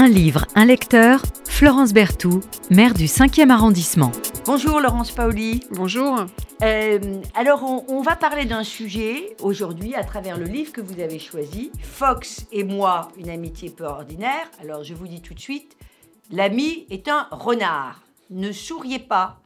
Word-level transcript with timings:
Un 0.00 0.08
livre, 0.08 0.46
un 0.54 0.64
lecteur, 0.64 1.20
Florence 1.46 1.92
Berthoud, 1.92 2.42
maire 2.70 2.94
du 2.94 3.04
5e 3.04 3.50
arrondissement. 3.50 4.10
Bonjour 4.46 4.80
Laurence 4.80 5.10
Paoli. 5.10 5.60
Bonjour. 5.72 6.24
Euh, 6.62 6.98
alors 7.34 7.62
on, 7.64 7.84
on 7.88 8.00
va 8.00 8.16
parler 8.16 8.46
d'un 8.46 8.64
sujet 8.64 9.36
aujourd'hui 9.42 9.94
à 9.94 10.02
travers 10.02 10.38
le 10.38 10.46
livre 10.46 10.72
que 10.72 10.80
vous 10.80 11.00
avez 11.00 11.18
choisi, 11.18 11.70
Fox 11.82 12.46
et 12.50 12.64
moi, 12.64 13.08
une 13.18 13.28
amitié 13.28 13.68
peu 13.68 13.84
ordinaire. 13.84 14.50
Alors 14.62 14.84
je 14.84 14.94
vous 14.94 15.06
dis 15.06 15.20
tout 15.20 15.34
de 15.34 15.40
suite, 15.40 15.76
l'ami 16.30 16.86
est 16.88 17.06
un 17.08 17.26
renard. 17.30 18.00
Ne 18.30 18.52
souriez 18.52 19.00
pas, 19.00 19.42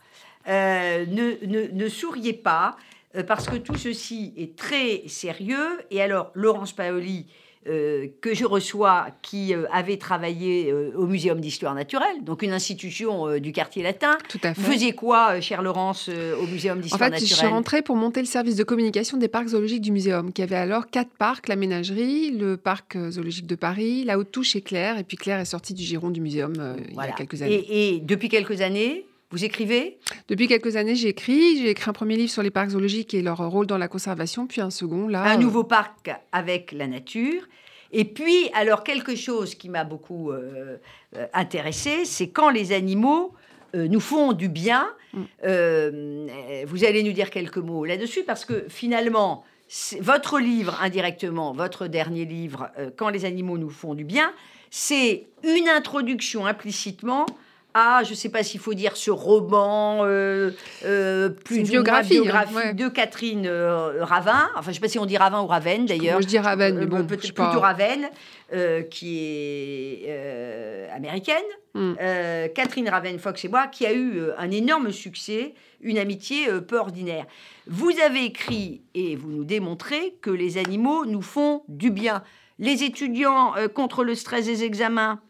euh, 0.46 1.04
ne, 1.06 1.44
ne- 1.46 1.66
ne 1.72 1.88
souriez 1.88 2.32
pas, 2.32 2.76
euh, 3.16 3.24
parce 3.24 3.48
que 3.48 3.56
tout 3.56 3.74
ceci 3.74 4.32
est 4.36 4.54
très 4.56 5.02
sérieux. 5.08 5.80
Et 5.90 6.00
alors 6.00 6.30
Laurence 6.34 6.72
Paoli, 6.72 7.26
euh, 7.66 8.08
que 8.20 8.34
je 8.34 8.44
reçois, 8.44 9.06
qui 9.22 9.54
euh, 9.54 9.64
avait 9.72 9.96
travaillé 9.96 10.70
euh, 10.70 10.92
au 10.96 11.06
Muséum 11.06 11.40
d'histoire 11.40 11.74
naturelle, 11.74 12.22
donc 12.22 12.42
une 12.42 12.52
institution 12.52 13.38
du 13.38 13.52
quartier 13.52 13.82
latin. 13.82 14.18
Tout 14.28 14.40
à 14.42 14.52
fait. 14.52 14.60
Vous 14.60 14.70
faisiez 14.70 14.92
quoi, 14.92 15.40
chère 15.40 15.62
Laurence, 15.62 16.08
au 16.08 16.46
Muséum 16.46 16.78
En 16.78 16.80
d'histoire 16.80 17.10
fait, 17.10 17.14
je 17.18 17.24
suis 17.24 17.34
naturelle? 17.34 17.52
rentrée 17.52 17.82
pour 17.82 17.96
monter 17.96 18.20
le 18.20 18.26
service 18.26 18.56
de 18.56 18.64
communication 18.64 19.16
des 19.16 19.28
parcs 19.28 19.48
zoologiques 19.48 19.82
du 19.82 19.92
muséum, 19.92 20.32
qui 20.32 20.42
avait 20.42 20.56
alors 20.56 20.88
quatre 20.88 21.10
parcs, 21.18 21.48
la 21.48 21.56
ménagerie, 21.56 22.30
le 22.30 22.56
parc 22.56 22.98
zoologique 23.10 23.46
de 23.46 23.54
Paris, 23.54 24.04
la 24.04 24.18
haute 24.18 24.30
touche 24.30 24.56
et 24.56 24.60
Claire, 24.60 24.98
et 24.98 25.04
puis 25.04 25.16
Claire 25.16 25.40
est 25.40 25.44
sortie 25.44 25.74
du 25.74 25.82
giron 25.82 26.10
du 26.10 26.20
muséum 26.20 26.52
il 26.90 26.94
y 26.96 27.00
a 27.00 27.12
quelques 27.12 27.40
années. 27.42 27.54
Et, 27.54 27.94
et 27.94 28.00
depuis 28.00 28.28
quelques 28.28 28.60
années, 28.60 29.06
vous 29.30 29.44
écrivez? 29.44 29.98
Depuis 30.28 30.46
quelques 30.46 30.76
années, 30.76 30.94
j'ai 30.94 31.08
écrit, 31.08 31.58
j'ai 31.58 31.70
écrit 31.70 31.90
un 31.90 31.92
premier 31.92 32.16
livre 32.16 32.30
sur 32.30 32.42
les 32.42 32.50
parcs 32.50 32.70
zoologiques 32.70 33.14
et 33.14 33.22
leur 33.22 33.38
rôle 33.38 33.66
dans 33.66 33.78
la 33.78 33.88
conservation, 33.88 34.46
puis 34.46 34.60
un 34.60 34.70
second 34.70 35.08
là. 35.08 35.24
un 35.24 35.34
euh, 35.34 35.38
nouveau 35.38 35.64
parc 35.64 36.10
avec 36.32 36.72
la 36.72 36.86
nature. 36.86 37.42
Et 37.96 38.04
puis, 38.04 38.50
alors, 38.54 38.82
quelque 38.82 39.14
chose 39.14 39.54
qui 39.54 39.68
m'a 39.68 39.84
beaucoup 39.84 40.32
euh, 40.32 40.78
euh, 41.16 41.26
intéressé, 41.32 42.04
c'est 42.04 42.28
quand 42.28 42.50
les 42.50 42.72
animaux 42.72 43.32
euh, 43.76 43.86
nous 43.86 44.00
font 44.00 44.32
du 44.32 44.48
bien. 44.48 44.88
Mm. 45.12 45.22
Euh, 45.44 46.64
vous 46.66 46.84
allez 46.84 47.04
nous 47.04 47.12
dire 47.12 47.30
quelques 47.30 47.58
mots 47.58 47.84
là-dessus, 47.84 48.24
parce 48.24 48.44
que 48.44 48.66
finalement, 48.68 49.44
votre 50.00 50.40
livre, 50.40 50.76
indirectement, 50.82 51.52
votre 51.52 51.86
dernier 51.86 52.24
livre, 52.24 52.70
Quand 52.96 53.08
les 53.10 53.24
animaux 53.24 53.58
nous 53.58 53.70
font 53.70 53.94
du 53.94 54.04
bien, 54.04 54.32
c'est 54.70 55.26
une 55.44 55.68
introduction 55.68 56.46
implicitement 56.46 57.26
à, 57.74 58.04
je 58.04 58.10
ne 58.10 58.14
sais 58.14 58.28
pas 58.28 58.44
s'il 58.44 58.60
faut 58.60 58.72
dire 58.72 58.96
ce 58.96 59.10
roman, 59.10 60.04
euh, 60.04 60.52
euh, 60.84 61.28
plus 61.28 61.56
une 61.56 61.64
biographie, 61.64 62.18
hein, 62.18 62.22
biographie 62.22 62.54
ouais. 62.54 62.74
de 62.74 62.88
Catherine 62.88 63.46
euh, 63.46 64.04
Ravin. 64.04 64.48
Enfin, 64.54 64.66
je 64.66 64.68
ne 64.70 64.74
sais 64.74 64.80
pas 64.80 64.88
si 64.88 64.98
on 65.00 65.06
dit 65.06 65.16
Ravin 65.16 65.42
ou 65.42 65.46
Ravenne 65.46 65.84
d'ailleurs. 65.84 66.22
Je 66.22 66.26
dis 66.26 66.38
Ravenne, 66.38 66.78
mais 66.78 66.86
bon, 66.86 67.04
peut-être 67.04 67.22
plutôt 67.22 67.34
pas. 67.34 67.58
Ravenne, 67.58 68.08
qui 68.90 69.18
est 70.06 70.88
américaine. 70.94 71.42
Mm. 71.74 71.94
Euh, 72.00 72.48
Catherine 72.48 72.88
Ravenne 72.88 73.18
Fox 73.18 73.44
et 73.44 73.48
moi, 73.48 73.66
qui 73.66 73.84
a 73.84 73.92
eu 73.92 74.20
un 74.38 74.52
énorme 74.52 74.92
succès, 74.92 75.54
une 75.80 75.98
amitié 75.98 76.46
peu 76.60 76.78
ordinaire. 76.78 77.26
Vous 77.66 77.90
avez 78.06 78.24
écrit 78.24 78.82
et 78.94 79.16
vous 79.16 79.30
nous 79.30 79.44
démontrez 79.44 80.14
que 80.22 80.30
les 80.30 80.58
animaux 80.58 81.04
nous 81.06 81.22
font 81.22 81.64
du 81.66 81.90
bien. 81.90 82.22
Les 82.60 82.84
étudiants 82.84 83.54
contre 83.74 84.04
le 84.04 84.14
stress 84.14 84.46
des 84.46 84.62
examens, 84.62 85.20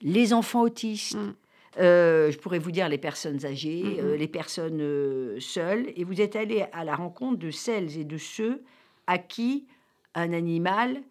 les 0.00 0.32
enfants 0.32 0.62
autistes. 0.62 1.16
Mm. 1.16 1.34
Euh, 1.78 2.30
je 2.30 2.38
pourrais 2.38 2.58
vous 2.58 2.70
dire 2.70 2.88
les 2.88 2.98
personnes 2.98 3.44
âgées, 3.44 3.98
Mhm. 4.00 4.06
euh, 4.06 4.16
les 4.16 4.28
personnes 4.28 4.80
euh, 4.80 5.38
seules, 5.40 5.92
et 5.96 6.04
vous 6.04 6.20
êtes 6.20 6.36
allé 6.36 6.64
à 6.72 6.84
la 6.84 6.94
rencontre 6.94 7.38
de 7.38 7.50
celles 7.50 7.98
et 7.98 8.04
de 8.04 8.18
ceux 8.18 8.62
à 9.06 9.18
qui 9.18 9.66
un 10.14 10.32
animal 10.32 11.02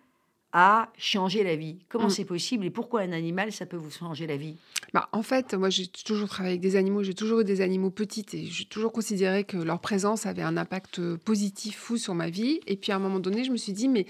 a 0.54 0.90
changé 0.98 1.44
la 1.44 1.56
vie. 1.56 1.80
Comment 1.90 2.08
Mm. 2.08 2.12
c'est 2.12 2.26
possible 2.26 2.66
et 2.66 2.70
pourquoi 2.70 3.02
un 3.02 3.12
animal, 3.12 3.52
ça 3.52 3.66
peut 3.66 3.78
vous 3.78 3.92
changer 3.92 4.28
la 4.28 4.38
vie? 4.38 4.56
Bah, 4.94 5.10
en 5.12 5.24
fait, 5.24 5.56
moi, 5.56 5.72
j'ai 5.72 5.88
toujours 5.88 6.30
travaillé 6.30 6.52
avec 6.54 6.62
des 6.62 6.76
animaux. 6.76 7.02
J'ai 7.02 7.16
toujours 7.16 7.40
eu 7.40 7.44
des 7.44 7.62
animaux 7.62 7.90
petits 7.90 8.26
et 8.34 8.46
j'ai 8.46 8.66
toujours 8.66 8.92
considéré 8.92 9.44
que 9.44 9.58
leur 9.58 9.80
présence 9.80 10.28
avait 10.28 10.44
un 10.44 10.56
impact 10.56 11.00
euh, 11.00 11.18
positif 11.18 11.78
fou 11.80 11.98
sur 11.98 12.14
ma 12.14 12.30
vie. 12.30 12.60
Et 12.68 12.76
puis, 12.78 12.92
à 12.92 12.98
un 12.98 13.00
moment 13.00 13.20
donné, 13.20 13.44
je 13.44 13.50
me 13.52 13.58
suis 13.58 13.74
dit, 13.74 13.88
mais 13.90 14.06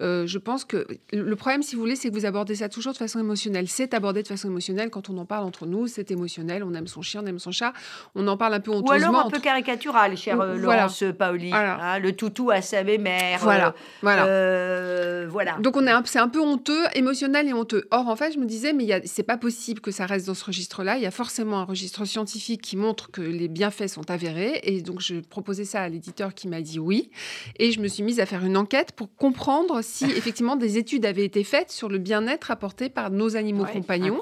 euh, 0.00 0.28
je 0.28 0.38
pense 0.38 0.64
que 0.64 0.86
le 1.12 1.34
problème, 1.34 1.64
si 1.64 1.74
vous 1.74 1.80
voulez, 1.80 1.96
c'est 1.96 2.08
que 2.10 2.14
vous 2.14 2.24
abordez 2.24 2.54
ça 2.54 2.68
toujours 2.68 2.92
de 2.92 2.98
façon 2.98 3.18
émotionnelle. 3.18 3.66
C'est 3.66 3.94
abordé 3.94 4.22
de 4.22 4.28
façon 4.28 4.46
émotionnelle 4.48 4.90
quand 4.90 5.10
on 5.10 5.18
en 5.18 5.24
parle 5.24 5.44
entre 5.44 5.66
nous. 5.66 5.88
C'est 5.88 6.12
émotionnel. 6.12 6.62
On 6.62 6.72
aime 6.74 6.86
son 6.86 7.02
chien, 7.02 7.22
on 7.24 7.26
aime 7.26 7.40
son 7.40 7.50
chat. 7.50 7.72
On 8.14 8.28
en 8.28 8.36
parle 8.36 8.54
un 8.54 8.60
peu 8.60 8.70
Ou 8.70 8.74
honteusement. 8.74 8.94
alors 9.08 9.14
un 9.16 9.24
entre- 9.24 9.32
peu 9.38 9.40
caricatural, 9.40 10.16
chère 10.16 10.40
euh, 10.40 10.56
Voilà. 10.56 10.82
Laurence 10.82 11.02
Paoli. 11.18 11.50
Voilà. 11.50 11.94
hein, 11.94 11.98
le 11.98 12.12
toutou 12.12 12.50
à 12.52 12.62
sa 12.62 12.84
mère. 12.84 13.40
Voilà, 13.42 13.74
voilà. 14.02 14.26
Euh, 14.26 15.26
voilà. 15.28 15.56
Donc 15.58 15.76
on 15.76 15.84
est 15.84 15.90
un- 15.90 16.02
c'est 16.04 16.20
un 16.20 16.28
peu 16.28 16.40
honteux, 16.40 16.84
émotionnel 16.94 17.48
et 17.48 17.52
honteux. 17.52 17.88
Or 17.90 18.06
en 18.06 18.14
fait, 18.14 18.30
je 18.32 18.38
me 18.38 18.46
disais 18.46 18.72
mais 18.72 19.02
c'est 19.04 19.24
pas 19.24 19.36
possible 19.36 19.80
que 19.80 19.90
ça 19.90 20.06
reste 20.06 20.27
dans 20.28 20.34
ce 20.34 20.44
registre-là. 20.44 20.96
Il 20.96 21.02
y 21.02 21.06
a 21.06 21.10
forcément 21.10 21.58
un 21.58 21.64
registre 21.64 22.04
scientifique 22.04 22.62
qui 22.62 22.76
montre 22.76 23.10
que 23.10 23.20
les 23.20 23.48
bienfaits 23.48 23.88
sont 23.88 24.10
avérés 24.10 24.60
et 24.62 24.80
donc 24.80 25.00
je 25.00 25.16
proposais 25.16 25.64
ça 25.64 25.82
à 25.82 25.88
l'éditeur 25.88 26.34
qui 26.34 26.48
m'a 26.48 26.60
dit 26.60 26.78
oui 26.78 27.10
et 27.58 27.72
je 27.72 27.80
me 27.80 27.88
suis 27.88 28.02
mise 28.02 28.20
à 28.20 28.26
faire 28.26 28.44
une 28.44 28.56
enquête 28.56 28.92
pour 28.92 29.14
comprendre 29.16 29.80
si 29.82 30.04
effectivement 30.16 30.56
des 30.56 30.78
études 30.78 31.04
avaient 31.04 31.24
été 31.24 31.44
faites 31.44 31.70
sur 31.70 31.88
le 31.88 31.98
bien-être 31.98 32.50
apporté 32.50 32.88
par 32.88 33.10
nos 33.10 33.36
animaux 33.36 33.64
Ouais, 33.64 33.72
compagnons. 33.72 34.20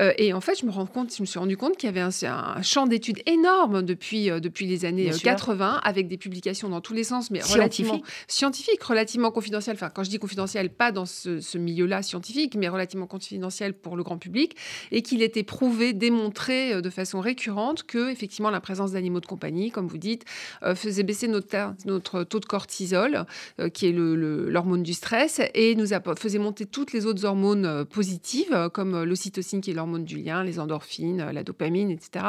Euh, 0.00 0.12
et 0.16 0.32
en 0.32 0.40
fait, 0.40 0.58
je 0.58 0.64
me 0.64 0.70
rends 0.70 0.86
compte, 0.86 1.14
je 1.14 1.20
me 1.20 1.26
suis 1.26 1.38
rendu 1.38 1.56
compte 1.58 1.76
qu'il 1.76 1.88
y 1.88 1.90
avait 1.90 2.00
un, 2.00 2.10
un 2.56 2.62
champ 2.62 2.86
d'études 2.86 3.20
énorme 3.26 3.82
depuis 3.82 4.30
euh, 4.30 4.40
depuis 4.40 4.66
les 4.66 4.84
années 4.84 5.04
Bien 5.04 5.12
euh, 5.12 5.16
sûr. 5.16 5.24
80 5.24 5.80
avec 5.82 6.08
des 6.08 6.16
publications 6.16 6.68
dans 6.68 6.80
tous 6.80 6.94
les 6.94 7.04
sens, 7.04 7.30
mais 7.30 7.40
relativement 7.42 7.94
Scientifique. 7.94 8.24
scientifique, 8.28 8.82
relativement 8.82 9.30
confidentiel. 9.30 9.74
Enfin, 9.74 9.90
quand 9.90 10.04
je 10.04 10.10
dis 10.10 10.18
confidentiel, 10.18 10.70
pas 10.70 10.92
dans 10.92 11.04
ce, 11.06 11.40
ce 11.40 11.58
milieu-là 11.58 12.02
scientifique, 12.02 12.54
mais 12.54 12.68
relativement 12.68 13.06
confidentiel 13.06 13.74
pour 13.74 13.96
le 13.96 14.02
grand 14.02 14.18
public, 14.18 14.56
et 14.90 15.02
qu'il 15.02 15.22
était 15.32 15.42
prouvé, 15.42 15.94
démontré 15.94 16.74
euh, 16.74 16.80
de 16.82 16.90
façon 16.90 17.20
récurrente 17.20 17.84
que 17.84 18.10
effectivement 18.10 18.50
la 18.50 18.60
présence 18.60 18.92
d'animaux 18.92 19.20
de 19.20 19.26
compagnie, 19.26 19.70
comme 19.70 19.86
vous 19.86 19.96
dites, 19.98 20.24
euh, 20.62 20.74
faisait 20.74 21.02
baisser 21.02 21.26
notre, 21.26 21.74
notre 21.86 22.22
taux 22.24 22.38
de 22.40 22.44
cortisol, 22.44 23.24
euh, 23.60 23.68
qui 23.70 23.86
est 23.86 23.92
le- 23.92 24.14
le- 24.14 24.50
l'hormone 24.50 24.82
du 24.82 24.92
stress, 24.92 25.40
et 25.54 25.74
nous 25.74 25.86
faisait 26.18 26.38
monter 26.38 26.66
toutes 26.66 26.92
les 26.92 27.06
autres 27.06 27.24
hormones 27.24 27.84
positives, 27.86 28.68
comme 28.74 29.02
l'ocytocine 29.04 29.60
qui 29.62 29.70
est 29.70 29.74
l'hormone 29.74 30.04
du 30.04 30.18
lien, 30.18 30.44
les 30.44 30.58
endorphines, 30.58 31.30
la 31.32 31.42
dopamine, 31.42 31.90
etc. 31.90 32.26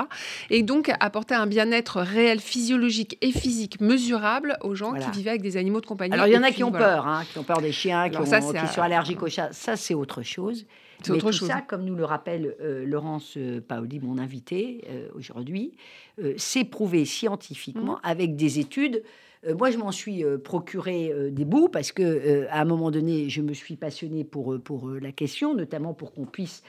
Et 0.50 0.64
donc 0.64 0.90
apporter 1.00 1.36
un 1.36 1.48
bien-être 1.48 2.00
réel, 2.02 2.40
physiologique 2.40 3.18
et 3.22 3.32
physique 3.32 3.82
mesurable 3.82 4.58
aux 4.62 4.76
gens 4.76 4.92
Voilà. 4.92 5.06
qui 5.06 5.12
vivaient 5.18 5.32
avec 5.32 5.42
des 5.42 5.58
animaux 5.58 5.82
de 5.82 5.86
compagnie. 5.86 6.14
Alors, 6.14 6.28
il 6.28 6.34
y 6.34 6.38
en 6.38 6.44
a 6.44 6.52
qui 6.52 6.64
ont 6.64 6.70
voilà. 6.70 6.86
peur, 6.88 7.08
hein, 7.08 7.24
qui 7.32 7.38
ont 7.40 7.44
peur 7.44 7.62
des 7.62 7.72
chiens, 7.72 8.10
qui, 8.10 8.18
ont- 8.18 8.26
ça, 8.26 8.40
qui 8.40 8.68
sont 8.74 8.82
allergiques 8.82 9.22
aux 9.24 9.30
chats. 9.30 9.50
Ça, 9.52 9.76
c'est 9.76 9.94
autre 9.94 10.22
chose. 10.22 10.66
C'est 11.04 11.12
Mais 11.12 11.18
autre 11.18 11.32
tout 11.32 11.38
chose. 11.40 11.48
ça, 11.50 11.62
comme 11.62 11.84
nous 11.84 11.96
le 11.96 12.06
rappelle 12.06 12.56
euh, 12.62 12.86
Laurence 12.86 13.36
euh, 13.38 13.60
Paoli, 13.62 14.00
mon 14.00 14.18
invité 14.18 14.84
euh, 14.90 15.08
aujourd'hui, 15.16 15.74
euh, 16.22 16.34
c'est 16.38 16.64
prouvé 16.64 17.06
scientifiquement 17.06 17.94
Mhm. 17.96 18.00
avec 18.04 18.36
des 18.36 18.60
études. 18.60 19.04
Moi, 19.60 19.72
je 19.72 19.78
m'en 19.78 19.92
suis 19.92 20.24
procuré 20.42 21.12
des 21.32 21.44
bouts 21.44 21.68
parce 21.68 21.92
que 21.92 22.48
à 22.50 22.62
un 22.62 22.66
moment 22.66 22.92
donné, 22.92 23.28
je 23.30 23.42
me 23.42 23.54
suis 23.54 23.76
passionnée 23.76 24.24
pour, 24.24 24.58
pour 24.64 24.90
la 24.92 25.12
question, 25.12 25.54
notamment 25.54 25.94
pour 25.94 26.14
qu'on 26.14 26.26
puisse 26.26 26.64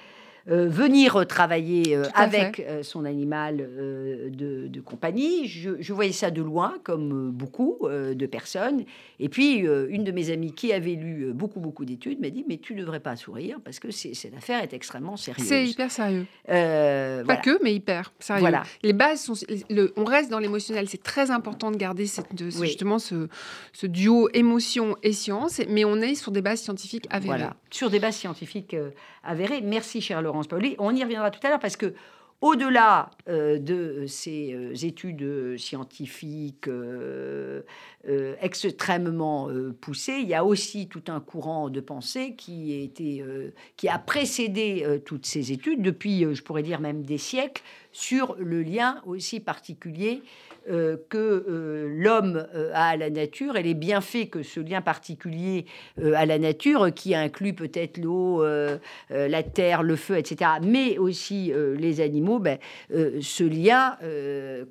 venir 0.47 1.17
euh, 1.17 1.25
travailler 1.25 1.97
euh, 1.97 2.05
avec 2.15 2.61
euh, 2.61 2.83
son 2.83 3.05
animal 3.05 3.61
euh, 3.61 4.29
de, 4.31 4.67
de 4.69 4.81
compagnie. 4.81 5.47
Je, 5.49 5.71
je 5.81 5.93
voyais 5.93 6.13
ça 6.13 6.31
de 6.31 6.43
loin, 6.43 6.75
comme 6.83 7.29
euh, 7.29 7.31
beaucoup 7.31 7.79
euh, 7.85 8.15
de 8.15 8.27
personnes. 8.27 8.85
Et 9.21 9.29
puis, 9.29 9.67
euh, 9.67 9.87
une 9.89 10.05
de 10.05 10.13
mes 10.13 10.31
amies 10.31 10.53
qui 10.53 10.73
avait 10.73 10.95
lu 10.97 11.29
euh, 11.29 11.33
beaucoup, 11.33 11.61
beaucoup 11.61 11.85
d'études 11.85 12.21
m'a 12.21 12.31
dit, 12.31 12.45
mais 12.49 12.59
tu 12.59 12.75
ne 12.75 12.81
devrais 12.81 13.01
pas 13.01 13.17
sourire 13.17 13.59
parce 13.65 13.79
que 13.79 13.91
cette 13.91 14.35
affaire 14.37 14.63
est 14.63 14.73
extrêmement 14.75 15.17
sérieuse. 15.17 15.47
C'est 15.47 15.67
hyper 15.67 15.91
sérieux. 15.91 16.27
Euh, 16.51 17.19
Pas 17.21 17.25
voilà. 17.25 17.41
que, 17.41 17.59
mais 17.63 17.75
hyper 17.75 18.13
sérieux. 18.19 18.41
Voilà. 18.41 18.65
Les 18.83 18.93
bases 18.93 19.23
sont. 19.23 19.35
le- 19.71 19.93
on 19.97 20.05
reste 20.05 20.31
dans 20.31 20.39
l'émotionnel. 20.41 20.89
C'est 20.89 21.03
très 21.03 21.31
important 21.31 21.71
de 21.71 21.77
garder 21.77 22.07
cette, 22.07 22.35
de- 22.35 22.51
ce- 22.51 22.59
Oui. 22.61 22.67
justement 22.67 22.99
ce, 22.99 23.29
ce 23.73 23.87
duo 23.87 24.29
émotion 24.35 24.97
et 25.03 25.13
science, 25.13 25.61
mais 25.69 25.85
on 25.85 25.97
est 26.03 26.15
sur 26.15 26.33
des 26.33 26.43
bases 26.43 26.61
scientifiques 26.61 27.07
avérées. 27.11 27.39
Voilà, 27.39 27.57
sur 27.71 27.89
des 27.91 27.99
bases 28.01 28.17
scientifiques 28.17 28.75
euh, 28.75 28.91
avérées. 29.23 29.61
Merci, 29.63 30.01
chère 30.01 30.21
On 30.79 30.95
y 30.95 31.03
reviendra 31.03 31.31
tout 31.31 31.41
à 31.45 31.51
l'heure 31.51 31.61
parce 31.61 31.77
que 31.77 31.95
au-delà 32.45 33.11
euh, 33.27 33.59
de 33.59 34.05
ces 34.07 34.53
euh, 34.53 34.75
études 34.75 35.23
euh, 35.23 35.57
scientifiques 35.57 36.69
euh, 36.69 37.63
euh, 38.07 38.35
extrêmement 38.43 39.49
euh, 39.49 39.75
poussées, 39.81 40.19
il 40.21 40.29
y 40.29 40.35
a 40.35 40.45
aussi 40.45 40.89
tout 40.89 41.05
un 41.09 41.21
courant 41.21 41.71
de 41.71 41.81
pensée 41.81 42.35
qui, 42.37 42.93
a 43.03 43.03
euh, 43.03 43.99
précédé 44.05 44.83
euh, 44.85 44.99
toutes 44.99 45.25
ces 45.25 45.53
études 45.53 45.81
depuis, 45.81 46.25
euh, 46.25 46.35
je 46.35 46.43
pourrais 46.43 46.63
dire 46.63 46.81
même 46.81 47.03
des 47.03 47.17
siècles, 47.17 47.63
sur 47.95 48.35
le 48.39 48.63
lien 48.63 49.01
aussi 49.07 49.41
particulier 49.41 50.23
euh, 50.71 50.97
que 51.11 51.19
euh, 51.19 51.89
l'homme 51.95 52.47
euh, 52.55 52.71
a 52.73 52.89
à 52.89 52.97
la 52.97 53.11
nature 53.11 53.57
et 53.57 53.63
les 53.63 53.75
bienfaits 53.75 54.31
que 54.31 54.43
ce 54.43 54.61
lien 54.61 54.81
particulier 54.81 55.67
à 56.17 56.25
la 56.25 56.39
nature, 56.39 56.93
qui 56.93 57.15
inclut 57.15 57.53
peut-être 57.53 57.99
l'eau, 57.99 58.45
la 59.11 59.43
terre, 59.43 59.83
le 59.83 59.97
feu, 59.97 60.17
etc., 60.17 60.53
mais 60.63 60.99
aussi 60.99 61.53
les 61.55 62.01
animaux, 62.01 62.39
ben, 62.39 62.59
ce 62.91 63.45
lien 63.45 63.97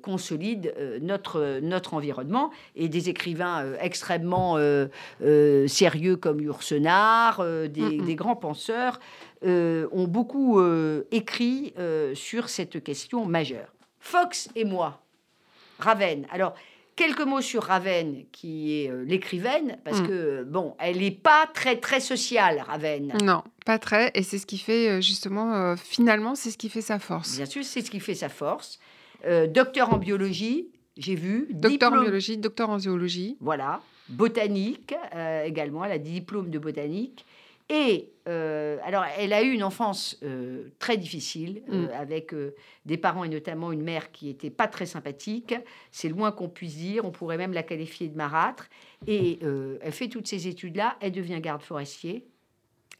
consolide 0.02 0.74
notre, 1.00 1.60
notre 1.60 1.94
environnement. 1.94 2.50
Et 2.76 2.88
des 2.88 3.08
écrivains 3.08 3.64
extrêmement 3.80 4.58
sérieux 5.66 6.16
comme 6.16 6.40
Yourcenar, 6.40 7.42
des, 7.68 7.98
des, 7.98 8.14
grands 8.14 8.36
penseurs, 8.36 9.00
ont 9.44 10.06
beaucoup 10.08 10.60
écrit 11.10 11.74
sur 12.14 12.48
cette 12.48 12.82
question 12.82 13.26
majeure. 13.26 13.72
Fox 14.00 14.48
et 14.54 14.64
moi, 14.64 15.00
Ravenne. 15.78 16.26
Alors, 16.30 16.54
Quelques 16.96 17.22
mots 17.22 17.40
sur 17.40 17.64
Ravenne, 17.64 18.24
qui 18.30 18.72
est 18.72 18.90
euh, 18.90 19.04
l'écrivaine, 19.04 19.78
parce 19.84 20.00
mm. 20.00 20.06
que, 20.06 20.44
bon, 20.44 20.76
elle 20.78 20.98
n'est 20.98 21.10
pas 21.10 21.48
très, 21.52 21.80
très 21.80 21.98
sociale, 21.98 22.62
Ravenne. 22.64 23.12
Non, 23.20 23.42
pas 23.66 23.80
très. 23.80 24.12
Et 24.14 24.22
c'est 24.22 24.38
ce 24.38 24.46
qui 24.46 24.58
fait, 24.58 24.88
euh, 24.88 25.00
justement, 25.00 25.54
euh, 25.54 25.76
finalement, 25.76 26.36
c'est 26.36 26.52
ce 26.52 26.58
qui 26.58 26.68
fait 26.68 26.82
sa 26.82 27.00
force. 27.00 27.36
Bien 27.36 27.46
sûr, 27.46 27.64
c'est 27.64 27.80
ce 27.80 27.90
qui 27.90 27.98
fait 27.98 28.14
sa 28.14 28.28
force. 28.28 28.78
docteur 29.48 29.92
en 29.92 29.96
biologie, 29.96 30.68
j'ai 30.96 31.16
vu. 31.16 31.48
Docteur 31.50 31.92
en 31.94 32.00
biologie, 32.02 32.38
docteur 32.38 32.70
en 32.70 32.78
zoologie. 32.78 33.38
Voilà. 33.40 33.80
Botanique 34.08 34.94
également, 35.44 35.84
elle 35.84 35.92
a 35.92 35.98
des 35.98 36.10
diplômes 36.10 36.50
de 36.50 36.58
botanique. 36.58 37.24
Et 37.70 38.10
euh, 38.26 38.78
alors, 38.82 39.04
elle 39.18 39.32
a 39.32 39.42
eu 39.42 39.52
une 39.52 39.62
enfance 39.62 40.18
euh, 40.22 40.68
très 40.78 40.96
difficile, 40.96 41.62
euh, 41.70 41.86
mm. 41.86 41.90
avec 41.90 42.34
des 42.86 42.96
parents 42.96 43.24
et 43.24 43.28
notamment 43.28 43.72
une 43.72 43.82
mère 43.82 44.12
qui 44.12 44.26
n'était 44.26 44.50
pas 44.50 44.66
très 44.66 44.86
sympathique. 44.86 45.54
C'est 45.90 46.08
le 46.08 46.14
moins 46.14 46.32
qu'on 46.32 46.48
puisse 46.48 46.76
dire. 46.76 47.04
On 47.04 47.10
pourrait 47.10 47.36
même 47.38 47.52
la 47.52 47.62
qualifier 47.62 48.08
de 48.08 48.16
marâtre. 48.16 48.68
Et 49.06 49.38
elle 49.42 49.92
fait 49.92 50.08
toutes 50.08 50.26
ces 50.26 50.48
études-là. 50.48 50.96
Elle 51.00 51.12
devient 51.12 51.40
garde 51.40 51.62
forestier. 51.62 52.26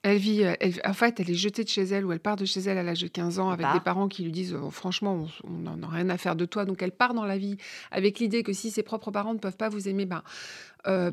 Elle 0.02 0.18
vit, 0.18 0.44
en 0.84 0.92
fait, 0.92 1.18
elle 1.18 1.30
est 1.30 1.34
jetée 1.34 1.64
de 1.64 1.68
chez 1.70 1.84
elle 1.84 2.04
ou 2.04 2.12
elle 2.12 2.20
part 2.20 2.36
de 2.36 2.44
chez 2.44 2.60
elle 2.60 2.76
à 2.76 2.82
l'âge 2.82 3.00
de 3.00 3.08
15 3.08 3.38
ans 3.38 3.48
avec 3.48 3.66
des 3.72 3.80
parents 3.80 4.06
qui 4.06 4.22
lui 4.22 4.32
disent 4.32 4.54
oh, 4.54 4.68
franchement, 4.68 5.26
on 5.44 5.50
n'en 5.50 5.82
a 5.82 5.88
rien 5.88 6.10
à 6.10 6.18
faire 6.18 6.36
de 6.36 6.44
toi. 6.44 6.66
Donc 6.66 6.82
elle 6.82 6.92
part 6.92 7.14
dans 7.14 7.24
la 7.24 7.38
vie 7.38 7.56
avec 7.90 8.18
l'idée 8.18 8.42
que 8.42 8.52
si 8.52 8.70
ses 8.70 8.82
propres 8.82 9.10
parents 9.10 9.32
ne 9.32 9.38
peuvent 9.38 9.56
pas 9.56 9.70
vous 9.70 9.88
aimer, 9.88 10.04
ben, 10.04 10.22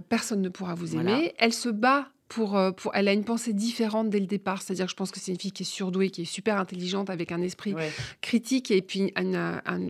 personne 0.09 0.41
ne 0.41 0.49
pourra 0.49 0.75
vous 0.75 0.97
aimer. 0.97 1.33
Elle 1.37 1.53
se 1.53 1.69
bat 1.69 2.09
euh, 2.39 2.71
pour, 2.71 2.91
elle 2.95 3.07
a 3.07 3.13
une 3.13 3.23
pensée 3.23 3.53
différente 3.53 4.09
dès 4.09 4.19
le 4.19 4.25
départ. 4.25 4.61
C'est-à-dire 4.61 4.85
que 4.85 4.91
je 4.91 4.95
pense 4.95 5.11
que 5.11 5.19
c'est 5.19 5.31
une 5.31 5.39
fille 5.39 5.51
qui 5.51 5.63
est 5.63 5.65
surdouée, 5.65 6.09
qui 6.09 6.23
est 6.23 6.25
super 6.25 6.57
intelligente, 6.57 7.09
avec 7.09 7.31
un 7.31 7.41
esprit 7.41 7.75
critique 8.21 8.71
et 8.71 8.81
puis 8.81 9.13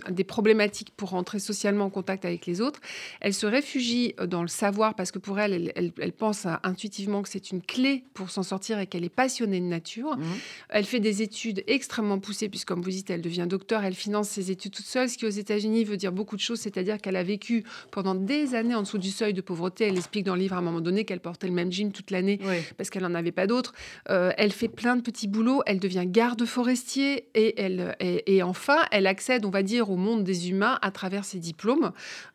des 0.09 0.23
problématiques 0.23 0.91
pour 0.95 1.09
rentrer 1.09 1.39
socialement 1.39 1.85
en 1.85 1.89
contact 1.89 2.25
avec 2.25 2.45
les 2.45 2.61
autres. 2.61 2.79
Elle 3.19 3.33
se 3.33 3.45
réfugie 3.45 4.13
euh, 4.19 4.27
dans 4.27 4.41
le 4.41 4.47
savoir 4.47 4.95
parce 4.95 5.11
que 5.11 5.19
pour 5.19 5.39
elle, 5.39 5.71
elle, 5.75 6.11
pense 6.11 6.45
intuitivement 6.63 7.21
que 7.21 7.29
c'est 7.29 7.51
une 7.51 7.61
clé 7.61 8.03
pour 8.13 8.29
s'en 8.29 8.43
sortir 8.43 8.79
et 8.79 8.88
qu'elle 8.88 9.03
est 9.03 9.09
passionnée 9.09 9.59
de 9.59 9.65
nature. 9.65 10.17
Mmh. 10.17 10.23
Elle 10.69 10.85
fait 10.85 10.99
des 10.99 11.21
études 11.21 11.63
extrêmement 11.67 12.19
poussées, 12.19 12.49
puisque 12.49 12.67
comme 12.67 12.81
vous 12.81 12.89
dites, 12.89 13.09
elle 13.09 13.21
devient 13.21 13.47
docteur, 13.47 13.83
elle 13.83 13.95
finance 13.95 14.29
ses 14.29 14.51
études 14.51 14.71
toute 14.71 14.85
seule, 14.85 15.09
ce 15.09 15.17
qui 15.17 15.25
aux 15.25 15.29
États-Unis 15.29 15.83
veut 15.83 15.97
dire 15.97 16.11
beaucoup 16.11 16.35
de 16.35 16.41
choses, 16.41 16.59
c'est-à-dire 16.59 16.99
qu'elle 16.99 17.15
a 17.15 17.23
vécu 17.23 17.63
pendant 17.91 18.15
des 18.15 18.55
années 18.55 18.75
en 18.75 18.81
dessous 18.81 18.97
du 18.97 19.09
seuil 19.09 19.33
de 19.33 19.41
pauvreté. 19.41 19.85
Elle 19.85 19.97
explique 19.97 20.25
dans 20.25 20.35
le 20.35 20.41
livre 20.41 20.55
à 20.55 20.59
un 20.59 20.61
moment 20.61 20.81
donné 20.81 21.05
qu'elle 21.05 21.19
portait 21.19 21.47
le 21.47 21.53
même 21.53 21.71
jean 21.71 21.91
toute 21.91 22.11
l'année 22.11 22.31
parce 22.78 22.89
qu'elle 22.89 23.04
n'en 23.04 23.16
avait 23.16 23.31
pas 23.31 23.48
d'autres. 23.48 23.74
Euh, 24.10 24.31
elle 24.38 24.51
fait 24.51 24.68
plein 24.68 24.95
de 24.95 25.01
petits 25.01 25.28
boulots, 25.28 25.62
elle 25.66 25.80
devient 25.80 26.04
garde 26.06 26.45
forestier 26.45 27.30
et, 27.33 27.62
elle, 27.62 27.95
et, 28.00 28.44
enfin, 28.44 28.78
elle 28.92 29.07
accède, 29.07 29.45
on 29.45 29.50
va 29.50 29.63
dire, 29.63 29.89
au 29.89 29.98
monde 29.98 30.24
des 30.24 30.50
humains 30.50 30.78
à 30.81 30.92
travers 30.92 31.25
ses 31.25 31.39
diplômes 31.39 31.92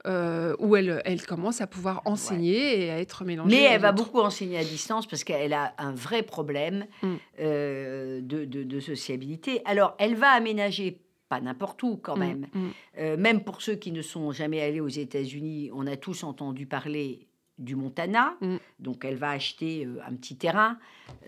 euh, 0.06 0.54
où 0.58 0.76
elle, 0.76 1.02
elle 1.04 1.24
commence 1.24 1.60
à 1.60 1.66
pouvoir 1.66 2.02
enseigner 2.04 2.84
et 2.84 2.90
à 2.90 2.98
être 2.98 3.24
mélangée. 3.24 3.56
Mais 3.56 3.62
elle 3.62 3.80
va 3.80 3.92
beaucoup 3.92 4.20
enseigner 4.20 4.58
à 4.58 4.64
distance 4.64 5.06
parce 5.06 5.24
qu'elle 5.24 5.52
a 5.52 5.74
un 5.78 5.92
vrai 5.92 6.22
problème 6.22 6.86
mm. 7.02 7.14
euh, 7.40 8.20
de, 8.20 8.44
de, 8.44 8.80
sociabilité. 8.80 9.62
Alors, 9.64 9.94
elle 9.98 10.14
va 10.14 10.30
aménager 10.30 11.00
pas 11.28 11.40
n'importe 11.40 11.82
où 11.82 11.96
quand 11.96 12.16
mm, 12.16 12.20
même. 12.20 12.46
Mm. 12.54 13.16
même 13.16 13.42
pour 13.42 13.62
ceux 13.62 13.74
qui 13.74 13.90
ne 13.90 14.02
sont 14.02 14.30
jamais 14.32 14.62
allés 14.62 14.80
aux 14.80 14.88
États-Unis, 14.88 15.70
on 15.74 15.86
a 15.86 15.96
tous 15.96 16.22
entendu 16.22 16.66
parler 16.66 17.26
du 17.58 17.76
Montana. 17.76 18.36
Mm. 18.40 18.56
Donc 18.78 19.04
elle 19.04 19.16
va 19.16 19.30
acheter 19.30 19.84
euh, 19.84 19.98
un 20.06 20.14
petit 20.14 20.36
terrain 20.36 20.78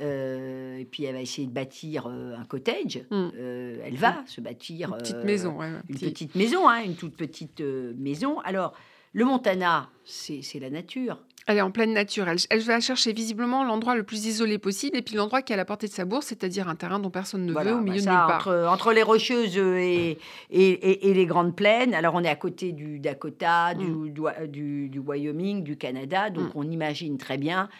euh, 0.00 0.78
et 0.78 0.84
puis 0.84 1.04
elle 1.04 1.14
va 1.14 1.20
essayer 1.20 1.46
de 1.46 1.52
bâtir 1.52 2.06
euh, 2.06 2.36
un 2.36 2.44
cottage. 2.44 3.00
Mm. 3.10 3.28
elle 3.84 3.96
va 3.96 4.22
se 4.26 4.40
bâtir 4.40 4.90
une 4.90 4.98
petite 4.98 5.24
maison, 5.24 5.60
une 5.88 5.98
petite 5.98 6.34
maison, 6.34 6.68
hein, 6.68 6.82
une 6.82 6.96
toute 6.96 7.16
petite 7.16 7.60
maison. 7.60 8.40
Alors 8.40 8.74
le 9.12 9.24
Montana, 9.24 9.88
c'est 10.04 10.60
la 10.60 10.70
nature. 10.70 11.18
Elle 11.46 11.56
est 11.56 11.62
en 11.62 11.70
pleine 11.70 11.94
nature. 11.94 12.26
Elle, 12.28 12.60
va 12.60 12.78
chercher 12.78 13.14
visiblement 13.14 13.64
l'endroit 13.64 13.94
le 13.94 14.02
plus 14.02 14.26
isolé 14.26 14.58
possible 14.58 14.98
et 14.98 15.02
puis 15.02 15.14
l'endroit 15.14 15.40
qui 15.40 15.52
est 15.52 15.54
à 15.54 15.56
la 15.56 15.64
portée 15.64 15.86
de 15.86 15.92
sa 15.92 16.04
bourse, 16.04 16.26
c'est-à-dire 16.26 16.68
un 16.68 16.74
terrain 16.74 16.98
dont 16.98 17.08
personne 17.08 17.46
ne 17.46 17.52
veut 17.52 17.72
au 17.72 17.80
milieu 17.80 18.02
bah 18.04 18.10
de 18.10 18.10
nulle 18.10 18.44
part. 18.44 18.48
Entre, 18.70 18.92
les 18.92 19.02
Rocheuses 19.02 19.56
et, 19.56 20.18
et, 20.50 21.14
les 21.14 21.26
Grandes 21.26 21.56
Plaines. 21.56 21.94
Alors, 21.94 22.14
on 22.16 22.22
est 22.22 22.28
à 22.28 22.36
côté 22.36 22.72
du 22.72 22.98
Dakota, 22.98 23.72
du, 23.72 23.86
mm. 23.86 24.46
du, 24.46 24.98
Wyoming, 24.98 25.62
du 25.62 25.78
Canada. 25.78 26.28
Donc, 26.28 26.48
mm. 26.48 26.52
on 26.58 26.70
imagine 26.70 27.16
très 27.16 27.38
bien. 27.38 27.70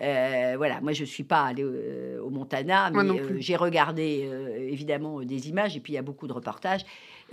Euh, 0.00 0.54
voilà, 0.56 0.80
moi 0.80 0.92
je 0.92 1.02
ne 1.02 1.06
suis 1.06 1.24
pas 1.24 1.42
allée 1.42 1.64
euh, 1.64 2.20
au 2.20 2.30
Montana, 2.30 2.90
mais 2.90 3.18
euh, 3.18 3.36
j'ai 3.38 3.56
regardé 3.56 4.28
évidemment 4.68 5.20
des 5.22 5.48
images 5.48 5.76
et 5.76 5.80
puis 5.80 5.92
il 5.92 5.96
y 5.96 5.98
a 5.98 6.02
beaucoup 6.02 6.26
de 6.26 6.32
reportages. 6.32 6.84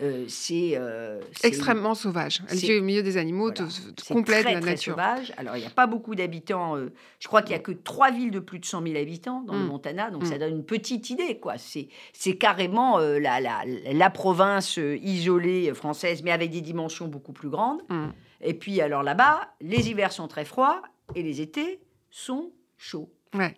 Euh, 0.01 0.27
euh, 0.51 1.21
c'est 1.31 1.47
extrêmement 1.47 1.95
sauvage. 1.95 2.41
Elle 2.49 2.57
vit 2.57 2.79
au 2.79 2.81
milieu 2.81 3.03
des 3.03 3.17
animaux, 3.17 3.51
voilà, 3.55 3.71
complète 4.07 4.45
la 4.45 4.59
nature. 4.59 4.93
sauvage. 4.93 5.33
Alors 5.37 5.55
il 5.55 5.61
n'y 5.61 5.65
a 5.65 5.71
pas 5.71 5.87
beaucoup 5.87 6.15
d'habitants. 6.15 6.75
Euh, 6.75 6.91
je 7.19 7.27
crois 7.27 7.41
qu'il 7.41 7.51
y 7.51 7.55
a 7.55 7.59
que 7.59 7.71
trois 7.71 8.11
villes 8.11 8.31
de 8.31 8.39
plus 8.39 8.59
de 8.59 8.65
100 8.65 8.83
000 8.83 8.97
habitants 8.97 9.41
dans 9.41 9.53
le 9.53 9.63
mm. 9.63 9.67
Montana, 9.67 10.11
donc 10.11 10.25
ça 10.25 10.35
mm. 10.35 10.39
donne 10.39 10.55
une 10.55 10.65
petite 10.65 11.09
idée, 11.09 11.39
quoi. 11.39 11.57
C'est 11.57 11.87
c'est 12.11 12.35
carrément 12.35 12.97
la, 12.97 13.39
la, 13.39 13.63
la, 13.65 14.09
province 14.09 14.77
isolée 14.77 15.73
française, 15.73 16.23
mais 16.23 16.31
avec 16.31 16.51
des 16.51 16.61
dimensions 16.61 17.07
beaucoup 17.07 17.33
plus 17.33 17.49
grandes. 17.49 17.81
Mm. 17.89 18.07
Et 18.41 18.53
puis 18.53 18.81
alors 18.81 19.03
là-bas, 19.03 19.53
les 19.61 19.89
hivers 19.89 20.11
sont 20.11 20.27
très 20.27 20.45
froids 20.45 20.81
et 21.15 21.23
les 21.23 21.41
étés 21.41 21.79
sont 22.09 22.51
chauds. 22.77 23.11
Ouais. 23.33 23.55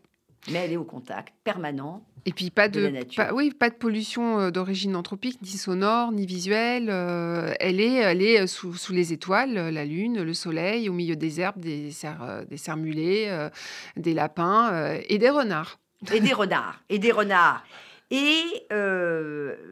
Mais 0.52 0.60
elle 0.60 0.74
est 0.74 0.78
au 0.78 0.84
contact 0.84 1.34
permanent 1.44 2.04
et 2.28 2.34
puis 2.34 2.50
pas 2.50 2.68
de, 2.68 2.92
oui, 3.32 3.52
pas 3.52 3.70
de 3.70 3.76
pollution 3.76 4.38
euh, 4.42 4.52
d'origine 4.52 4.98
anthropique, 4.98 5.42
ni 5.42 5.48
sonore, 5.48 6.12
ni 6.12 6.26
visuelle. 6.26 6.90
Euh, 6.90 7.54
elle 7.62 7.80
est, 7.80 7.94
elle 7.94 8.22
est 8.22 8.42
euh, 8.42 8.48
sous, 8.48 8.74
sous, 8.74 8.92
les 8.92 9.14
étoiles, 9.14 9.54
la 9.54 9.86
lune, 9.86 10.22
le 10.22 10.34
soleil, 10.34 10.90
au 10.90 10.94
milieu 10.94 11.16
des 11.16 11.40
herbes, 11.40 11.62
des, 11.62 11.90
cerfs, 11.92 12.46
des 12.50 12.58
cerfs 12.58 12.76
des 13.96 14.14
lapins 14.14 15.00
et 15.08 15.18
des 15.18 15.30
renards. 15.30 15.80
Et 16.14 16.20
des 16.20 16.34
renards. 16.34 16.84
Et 16.90 17.00
des 17.00 17.14
renards. 17.14 17.64
Et 18.12 18.44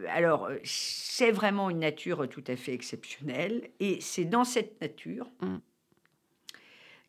alors, 0.10 0.50
c'est 0.64 1.32
vraiment 1.32 1.70
une 1.70 1.80
nature 1.80 2.30
tout 2.30 2.44
à 2.48 2.56
fait 2.56 2.74
exceptionnelle. 2.74 3.70
Et 3.82 4.00
c'est 4.00 4.24
dans 4.24 4.46
cette 4.46 4.80
nature 4.80 5.28
mmh. 5.42 5.58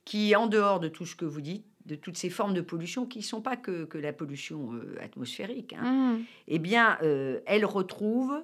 qui, 0.05 0.35
en 0.35 0.49
dehors 0.49 0.81
de 0.81 0.89
tout 0.89 1.07
ce 1.07 1.15
que 1.15 1.25
vous 1.25 1.41
dites, 1.41 1.65
de 1.87 1.95
toutes 1.95 2.17
ces 2.17 2.31
formes 2.31 2.55
de 2.55 2.61
pollution 2.61 3.07
qui 3.07 3.21
ne 3.21 3.25
sont 3.25 3.41
pas 3.41 3.57
que, 3.57 3.89
la 3.97 4.13
pollution 4.13 4.75
euh, 4.75 4.97
atmosphérique, 5.01 5.75
hein. 5.79 6.17
mmh. 6.17 6.25
eh 6.49 6.59
bien, 6.59 6.99
euh, 7.03 7.41
elle 7.47 7.65
retrouve 7.65 8.43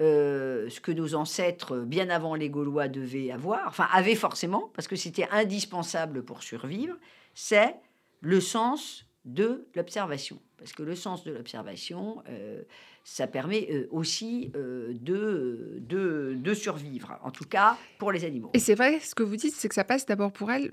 euh, 0.00 0.68
ce 0.68 0.80
que 0.80 0.92
nos 0.92 1.14
ancêtres, 1.14 1.78
bien 1.78 2.10
avant 2.10 2.34
les 2.34 2.50
Gaulois, 2.50 2.88
devaient 2.88 3.30
avoir, 3.30 3.66
enfin 3.66 3.88
avaient 3.92 4.14
forcément, 4.14 4.70
parce 4.74 4.86
que 4.86 4.96
c'était 4.96 5.28
indispensable 5.30 6.22
pour 6.22 6.42
survivre, 6.42 6.96
c'est 7.34 7.74
le 8.20 8.40
sens 8.40 9.06
de 9.24 9.66
l'observation. 9.74 10.38
Parce 10.58 10.72
que 10.72 10.82
le 10.82 10.94
sens 10.94 11.24
de 11.24 11.32
l'observation, 11.32 12.22
ça 13.02 13.26
permet 13.26 13.86
aussi 13.90 14.50
de, 14.54 14.96
de, 15.00 16.34
de, 16.38 16.54
survivre, 16.54 17.18
en 17.22 17.30
tout 17.30 17.44
cas 17.44 17.76
pour 17.98 18.12
les 18.12 18.24
animaux. 18.24 18.50
Et 18.54 18.58
c'est 18.58 18.74
vrai, 18.74 19.00
ce 19.00 19.14
que 19.14 19.22
vous 19.22 19.36
dites, 19.36 19.54
c'est 19.54 19.68
que 19.68 19.74
ça 19.74 19.84
passe 19.84 20.06
d'abord 20.06 20.32
pour 20.32 20.50
elle, 20.50 20.70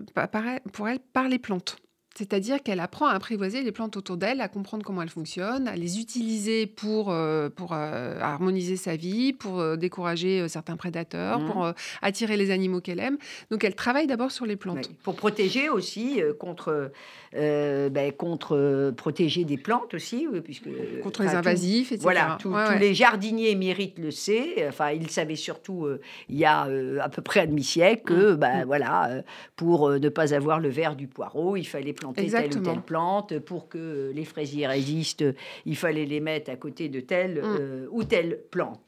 pour 0.72 0.88
elle 0.88 1.00
par 1.00 1.28
les 1.28 1.40
plantes. 1.40 1.78
C'est-à-dire 2.18 2.62
qu'elle 2.62 2.82
apprend 2.82 3.08
à 3.08 3.14
apprivoiser 3.14 3.62
les 3.62 3.72
plantes 3.72 3.96
autour 3.96 4.18
d'elle, 4.18 4.42
à 4.42 4.50
comprendre 4.50 4.84
comment 4.84 5.02
elles 5.02 5.10
fonctionnent, 5.10 5.70
à 5.70 5.78
les 5.78 6.00
utiliser 6.00 6.68
pour, 6.68 7.10
euh, 7.10 7.50
pour 7.50 7.72
euh, 7.72 8.20
harmoniser 8.20 8.76
sa 8.76 8.98
vie, 8.98 9.32
pour 9.32 9.62
euh, 9.62 9.78
décourager 9.78 10.50
certains 10.50 10.76
prédateurs, 10.76 11.40
mmh. 11.40 11.46
pour 11.46 11.72
attirer 12.02 12.36
les 12.36 12.52
animaux 12.52 12.82
qu'elle 12.82 13.00
aime. 13.00 13.18
Donc 13.50 13.64
elle 13.64 13.76
travaille 13.76 14.08
d'abord 14.08 14.32
sur 14.32 14.46
les 14.46 14.58
plantes. 14.58 14.90
Pour 15.04 15.16
protéger 15.16 15.70
aussi 15.70 16.22
contre, 16.38 16.92
ben, 17.34 18.12
contre 18.12 18.92
protéger 18.98 19.46
des 19.46 19.58
plantes 19.58 19.94
aussi, 19.94 20.28
puisque 20.44 20.70
contre 21.04 21.24
les 21.24 21.30
invasifs, 21.30 21.94
etc. 21.94 22.04
Voilà, 22.04 22.38
tous 22.42 22.54
les 22.78 22.94
jardiniers 22.94 23.56
méritent 23.56 24.00
le 24.00 24.12
sait. 24.12 24.68
Enfin, 24.68 24.92
ils 24.92 25.10
savaient 25.10 25.36
surtout 25.38 25.88
il 26.28 26.38
y 26.38 26.46
a 26.46 26.68
à 27.02 27.10
peu 27.10 27.22
près 27.22 27.42
un 27.42 27.46
demi 27.46 27.64
siècle 27.64 28.04
que, 28.04 28.34
mmh. 28.34 28.36
ben, 28.36 28.62
mmh. 28.62 28.66
voilà, 28.66 29.24
pour 29.56 29.90
ne 29.90 30.10
pas 30.10 30.34
avoir 30.34 30.60
le 30.60 30.70
verre 30.70 30.98
du 30.98 31.08
poireau, 31.08 31.56
il 31.56 31.66
fallait 31.66 31.94
planter 32.02 32.28
telle 32.30 32.58
ou 32.58 32.62
telle 32.62 32.82
plante. 32.82 33.40
Pour 33.40 33.70
que 33.70 34.12
les 34.14 34.26
fraisiers 34.26 34.68
résistent, 34.68 35.26
il 35.66 35.78
fallait 35.78 36.06
les 36.06 36.20
mettre 36.20 36.52
à 36.52 36.56
côté 36.56 36.90
de 36.90 37.00
telle 37.00 37.36
mm. 37.36 37.44
euh, 37.44 37.88
ou 37.92 38.04
telle 38.04 38.42
plante. 38.50 38.82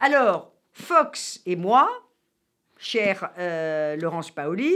Alors, 0.00 0.52
Fox 0.72 1.40
et 1.46 1.56
moi, 1.56 1.88
chère 2.78 3.30
euh, 3.38 3.96
Laurence 3.96 4.30
Paoli, 4.30 4.74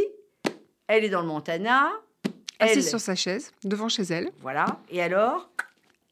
elle 0.87 1.05
est 1.05 1.09
dans 1.09 1.23
le 1.23 1.27
Montana. 1.27 1.91
Assise 2.61 2.89
sur 2.89 3.01
sa 3.01 3.15
chaise, 3.15 3.53
devant 3.65 3.89
chez 3.89 4.03
elle. 4.03 4.31
Voilà. 4.41 4.81
Et 4.91 5.03
alors? 5.03 5.49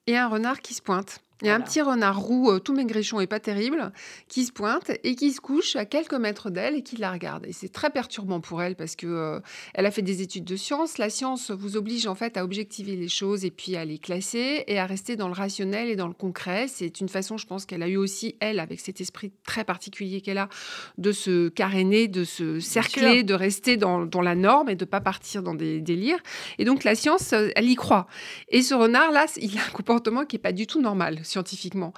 Et 0.07 0.17
un 0.17 0.29
renard 0.29 0.61
qui 0.61 0.75
se 0.75 0.83
pointe. 0.83 1.21
Il 1.43 1.49
y 1.49 1.51
a 1.51 1.55
un 1.55 1.61
petit 1.61 1.83
renard 1.83 2.19
roux, 2.19 2.51
euh, 2.51 2.59
tout 2.59 2.73
maigrichon 2.73 3.21
et 3.21 3.27
pas 3.27 3.41
terrible, 3.41 3.93
qui 4.27 4.47
se 4.47 4.53
pointe 4.53 4.91
et 5.05 5.15
qui 5.15 5.33
se 5.33 5.41
couche 5.43 5.77
à 5.77 5.85
quelques 5.85 6.15
mètres 6.15 6.49
d'elle 6.49 6.77
et 6.77 6.83
qui 6.83 6.97
la 6.97 7.13
regarde. 7.13 7.45
Et 7.47 7.53
c'est 7.53 7.69
très 7.69 7.91
perturbant 7.91 8.41
pour 8.41 8.63
elle 8.63 8.75
parce 8.75 8.97
que 8.97 9.07
euh, 9.07 9.41
elle 9.75 9.85
a 9.85 9.91
fait 9.91 10.01
des 10.01 10.23
études 10.23 10.45
de 10.45 10.57
sciences. 10.57 10.97
La 10.97 11.11
science 11.11 11.51
vous 11.51 11.77
oblige 11.77 12.07
en 12.07 12.15
fait 12.15 12.39
à 12.39 12.45
objectiver 12.45 12.97
les 12.97 13.09
choses 13.09 13.45
et 13.45 13.51
puis 13.51 13.77
à 13.77 13.85
les 13.85 13.99
classer 13.99 14.65
et 14.67 14.79
à 14.79 14.87
rester 14.87 15.17
dans 15.17 15.29
le 15.29 15.35
rationnel 15.35 15.91
et 15.91 15.97
dans 15.97 16.09
le 16.09 16.15
concret. 16.15 16.69
C'est 16.69 17.03
une 17.03 17.09
façon, 17.11 17.37
je 17.37 17.47
pense, 17.47 17.67
qu'elle 17.67 17.83
a 17.83 17.89
eu 17.89 17.99
aussi 17.99 18.37
elle, 18.41 18.59
avec 18.59 18.81
cet 18.81 19.03
esprit 19.03 19.31
très 19.45 19.65
particulier 19.65 20.23
qu'elle 20.23 20.39
a, 20.39 20.49
de 20.97 21.13
se 21.13 21.51
caréner, 21.51 22.09
de 22.09 22.25
se 22.25 22.61
cercler, 22.61 23.25
de 23.25 23.35
rester 23.35 23.77
dans, 23.77 24.07
dans 24.07 24.23
la 24.23 24.37
norme 24.37 24.71
et 24.71 24.77
de 24.77 24.87
pas 24.87 25.03
partir 25.03 25.43
dans 25.43 25.55
des 25.55 25.83
délires. 25.83 26.23
Et 26.59 26.65
donc 26.65 26.83
la 26.83 26.95
science, 26.95 27.35
euh, 27.35 27.51
elle 27.57 27.69
y 27.69 27.75
croit. 27.75 28.07
Et 28.49 28.63
ce 28.63 28.73
renard-là, 28.73 29.27
il 29.37 29.59
a 29.59 29.61
un 29.61 29.73
comportement 29.73 30.25
qui 30.25 30.37
est 30.37 30.39
pas 30.39 30.53
du 30.53 30.67
tout 30.67 30.81
normal 30.81 31.21
scientifiquement. 31.27 31.93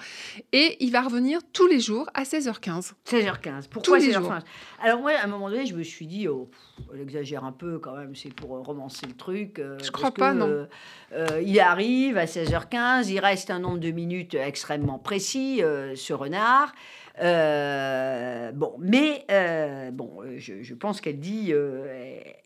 Et 0.53 0.77
il 0.81 0.91
va 0.91 1.03
revenir 1.03 1.41
tous 1.53 1.67
les 1.67 1.81
jours 1.81 2.09
à 2.15 2.25
16h15. 2.25 2.93
16h15. 3.07 3.69
Pourquoi 3.71 3.99
Tous 3.99 4.05
les 4.07 4.13
16h15 4.13 4.43
Alors 4.83 5.01
moi, 5.01 5.13
à 5.13 5.25
un 5.25 5.29
moment 5.29 5.49
donné, 5.51 5.67
je 5.67 5.75
me 5.75 5.83
suis 5.83 6.07
dit, 6.07 6.27
oh, 6.29 6.49
pff, 6.51 6.87
elle 6.95 7.01
exagère 7.03 7.45
un 7.45 7.53
peu 7.53 7.79
quand 7.79 7.97
même, 7.97 8.15
c'est 8.17 8.33
pour 8.35 8.57
euh, 8.57 8.61
romancer 8.61 9.07
le 9.07 9.15
truc. 9.15 9.59
euh, 9.59 9.77
Je 9.83 9.91
crois 9.91 10.11
pas, 10.11 10.33
que, 10.33 10.39
non. 10.39 10.47
euh, 10.49 10.67
euh, 11.13 11.43
il 11.45 11.59
arrive 11.61 12.17
à 12.19 12.25
16h15, 12.25 13.09
il 13.11 13.21
reste 13.21 13.51
un 13.51 13.59
nombre 13.61 13.79
de 13.79 13.91
minutes 13.91 14.35
extrêmement 14.35 14.99
précis, 14.99 15.63
euh, 15.63 15.95
ce 15.95 16.13
renard. 16.13 16.73
Euh, 17.21 18.53
bon, 18.53 18.75
mais 18.79 19.25
euh, 19.31 19.91
bon, 19.91 20.23
euh, 20.23 20.35
je, 20.39 20.63
je 20.63 20.75
pense 20.75 21.01
qu'elle 21.01 21.19
dit, 21.19 21.49
euh, 21.53 21.85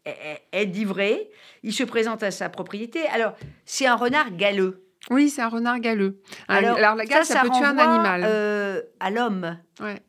elle- 0.05 0.15
elle 0.51 0.71
dit 0.71 0.85
vrai. 0.85 1.29
Il 1.63 1.73
se 1.73 1.85
présente 1.85 2.23
à 2.23 2.31
sa 2.31 2.49
propriété. 2.49 3.07
Alors, 3.09 3.35
c'est 3.65 3.87
un 3.87 3.97
renard 3.97 4.35
galeux. 4.37 4.82
Oui, 5.11 5.29
c'est 5.31 5.43
un 5.43 5.49
renard 5.49 5.81
galeux. 5.81 6.21
Alors, 6.49 6.77
Alors, 6.77 6.95
la 6.95 7.05
gale, 7.05 7.25
ça, 7.25 7.41
peut 7.43 7.51
tuer 7.51 7.65
un 7.65 7.77
animal. 7.79 8.23
euh, 8.25 8.81
à 9.01 9.11
l'homme. 9.11 9.59
Ouais. 9.81 10.01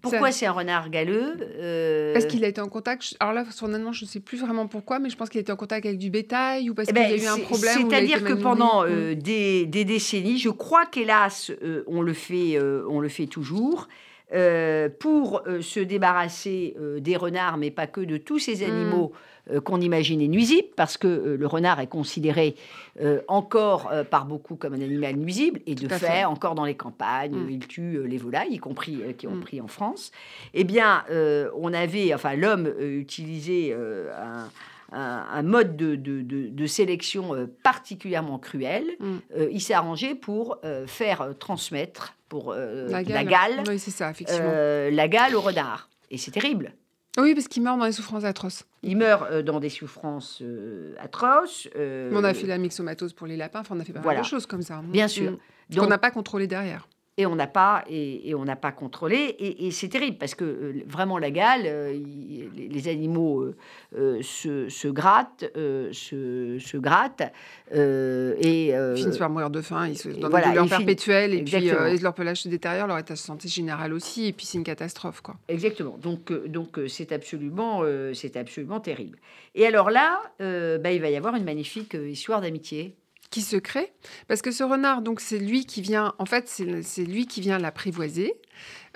Pourquoi 0.00 0.32
c'est 0.32 0.46
un 0.46 0.52
renard 0.52 0.90
galeux 0.90 1.36
euh, 1.60 2.12
Parce 2.12 2.26
qu'il 2.26 2.44
a 2.44 2.48
été 2.48 2.60
en 2.60 2.68
contact. 2.68 3.14
Alors 3.20 3.32
là, 3.32 3.44
honnêtement, 3.62 3.92
je 3.92 4.04
ne 4.04 4.08
sais 4.08 4.20
plus 4.20 4.38
vraiment 4.38 4.66
pourquoi, 4.66 4.98
mais 4.98 5.08
je 5.10 5.16
pense 5.16 5.28
qu'il 5.28 5.38
a 5.38 5.42
été 5.42 5.52
en 5.52 5.56
contact 5.56 5.86
avec 5.86 5.98
du 5.98 6.10
bétail 6.10 6.70
ou 6.70 6.74
parce 6.74 6.88
Eh 6.90 6.92
qu'il 6.94 7.02
ben, 7.02 7.10
y 7.10 7.20
a 7.20 7.24
eu 7.24 7.26
un 7.26 7.38
problème. 7.38 7.88
C'est-à-dire 7.88 8.24
que 8.24 8.32
pendant 8.32 8.84
euh, 8.84 9.14
des, 9.14 9.66
des 9.66 9.84
décennies, 9.84 10.38
je 10.38 10.50
crois 10.50 10.86
qu'hélas, 10.86 11.50
on, 11.86 12.02
le 12.02 12.12
fait, 12.12 12.58
on 12.88 13.00
le 13.00 13.08
fait 13.08 13.26
toujours, 13.26 13.88
euh, 14.34 14.88
pour 15.00 15.42
euh, 15.46 15.62
se 15.62 15.80
débarrasser 15.80 16.74
euh, 16.78 17.00
des 17.00 17.16
renards, 17.16 17.56
mais 17.56 17.70
pas 17.70 17.86
que 17.86 18.00
de 18.00 18.16
tous 18.18 18.38
ces 18.38 18.66
Mm. 18.66 18.70
animaux 18.70 19.12
qu'on 19.64 19.80
imaginait 19.80 20.28
nuisibles, 20.28 20.68
parce 20.76 20.98
que 20.98 21.08
le 21.38 21.46
renard 21.46 21.80
est 21.80 21.86
considéré 21.86 22.54
encore 23.28 23.90
par 24.10 24.26
beaucoup 24.26 24.56
comme 24.56 24.74
un 24.74 24.80
animal 24.82 25.16
nuisible, 25.16 25.60
et 25.66 25.74
de 25.74 25.86
Tout 25.86 25.94
fait, 25.94 26.06
fait. 26.06 26.24
encore 26.26 26.54
dans 26.54 26.66
les 26.66 26.74
campagnes, 26.74 27.34
Mm. 27.34 27.50
il 27.50 27.66
tue 27.66 28.06
les 28.06 28.18
volailles, 28.18 28.52
y 28.52 28.58
compris 28.58 28.98
qui 29.16 29.26
ont 29.26 29.36
Mm. 29.36 29.40
pris 29.40 29.60
en 29.62 29.66
France. 29.66 30.12
Eh 30.52 30.64
bien, 30.64 31.02
on 31.56 31.72
avait, 31.72 32.12
enfin, 32.12 32.34
l'homme 32.34 32.70
utilisait 32.78 33.74
un 34.92 35.42
mode 35.42 35.76
de, 35.78 35.94
de- 35.96 36.20
de- 36.20 36.48
de 36.48 36.66
sélection 36.66 37.48
particulièrement 37.62 38.38
cruel. 38.38 38.84
Mm. 39.00 39.04
Euh, 39.36 39.48
il 39.50 39.60
s'est 39.62 39.74
arrangé 39.74 40.14
pour 40.14 40.58
euh, 40.64 40.86
faire 40.86 41.30
transmettre 41.38 42.14
pour 42.28 42.52
euh, 42.52 42.88
La 42.88 43.02
gale, 43.02 43.62
Oui, 43.68 43.78
c'est 43.78 43.90
ça, 43.90 44.10
effectivement. 44.10 44.48
euh, 44.50 44.90
la 44.90 45.08
gale 45.08 45.34
au 45.34 45.40
renard. 45.40 45.88
Et 46.10 46.18
c'est 46.18 46.30
terrible. 46.30 46.72
Oui, 47.18 47.34
parce 47.34 47.48
qu'il 47.48 47.62
meurt 47.62 47.78
dans 47.78 47.84
les 47.86 47.92
souffrances 47.92 48.24
atroces. 48.24 48.64
Il 48.82 48.96
meurt 48.96 49.24
euh, 49.30 49.42
dans 49.42 49.60
des 49.60 49.68
souffrances 49.70 50.42
atroces. 50.98 51.68
on 51.76 52.24
a 52.24 52.34
fait 52.34 52.46
la 52.46 52.58
myxomatose 52.58 53.12
pour 53.12 53.26
les 53.26 53.36
lapins, 53.36 53.60
enfin, 53.60 53.74
on 53.76 53.80
a 53.80 53.84
fait 53.84 53.92
pas 53.92 53.98
mal 54.00 54.04
voilà. 54.04 54.20
de 54.20 54.26
choses 54.26 54.46
comme 54.46 54.62
ça. 54.62 54.80
Bien 54.84 55.08
sûr. 55.08 55.32
Mm. 55.32 55.38
donc- 55.70 55.84
Qu'on 55.84 55.90
n'a 55.90 55.98
pas 55.98 56.10
contrôlé 56.10 56.46
derrière. 56.46 56.87
Et 57.18 57.26
on 57.26 57.34
n'a 57.34 57.48
pas 57.48 57.84
et, 57.90 58.30
et 58.30 58.34
on 58.34 58.44
n'a 58.44 58.56
pas 58.56 58.72
contrôlé 58.72 59.16
et, 59.16 59.66
et 59.66 59.70
c'est 59.72 59.88
terrible 59.88 60.16
parce 60.16 60.34
que 60.34 60.44
euh, 60.44 60.82
vraiment 60.86 61.18
la 61.18 61.30
gale 61.30 61.62
euh, 61.66 61.92
les, 61.92 62.68
les 62.68 62.88
animaux 62.88 63.52
euh, 63.96 64.22
se, 64.22 64.68
se 64.68 64.88
grattent 64.88 65.44
se, 65.54 66.58
se 66.58 66.76
grattent 66.78 67.24
et 67.72 68.68
Ils 68.68 68.96
finissent 68.96 69.18
par 69.18 69.28
mourir 69.28 69.50
de 69.50 69.60
faim, 69.60 69.88
ils 69.88 69.98
sont 69.98 70.10
dans 70.10 70.30
voilà, 70.30 70.46
des 70.46 70.52
douleurs 70.52 70.68
perpétuelles, 70.68 71.34
et 71.34 71.42
puis 71.42 71.70
leur 72.00 72.14
pelage 72.14 72.42
se 72.42 72.48
détériore, 72.48 72.86
leur 72.86 72.98
état 72.98 73.14
de 73.14 73.18
santé 73.18 73.48
général 73.48 73.92
aussi, 73.92 74.28
et 74.28 74.32
puis 74.32 74.46
c'est 74.46 74.58
une 74.58 74.64
catastrophe, 74.64 75.20
quoi. 75.20 75.36
Exactement. 75.48 75.98
Donc, 75.98 76.32
donc 76.46 76.78
c'est 76.86 77.12
absolument, 77.12 77.82
c'est 78.14 78.36
absolument 78.36 78.80
terrible. 78.80 79.18
Et 79.54 79.66
alors 79.66 79.90
là, 79.90 80.20
bah, 80.38 80.92
il 80.92 81.00
va 81.00 81.10
y 81.10 81.16
avoir 81.16 81.34
une 81.34 81.44
magnifique 81.44 81.94
histoire 81.94 82.40
d'amitié. 82.40 82.94
Qui 83.30 83.42
se 83.42 83.56
crée 83.56 83.92
Parce 84.26 84.40
que 84.40 84.50
ce 84.50 84.64
renard, 84.64 85.02
donc 85.02 85.20
c'est 85.20 85.38
lui 85.38 85.66
qui 85.66 85.82
vient, 85.82 86.14
en 86.18 86.24
fait, 86.24 86.48
c'est 86.48 87.04
lui 87.04 87.26
qui 87.26 87.40
vient 87.40 87.58
l'apprivoiser. 87.58 88.34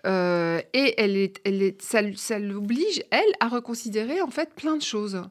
Euh, 0.05 0.61
et 0.73 0.95
elle 0.99 1.31
elle 1.45 1.75
ça, 1.79 2.01
ça 2.17 2.39
l'oblige, 2.39 3.03
elle, 3.11 3.21
à 3.39 3.49
reconsidérer 3.49 4.21
en 4.21 4.31
fait 4.31 4.53
plein 4.55 4.77
de 4.77 4.83
choses. 4.83 5.23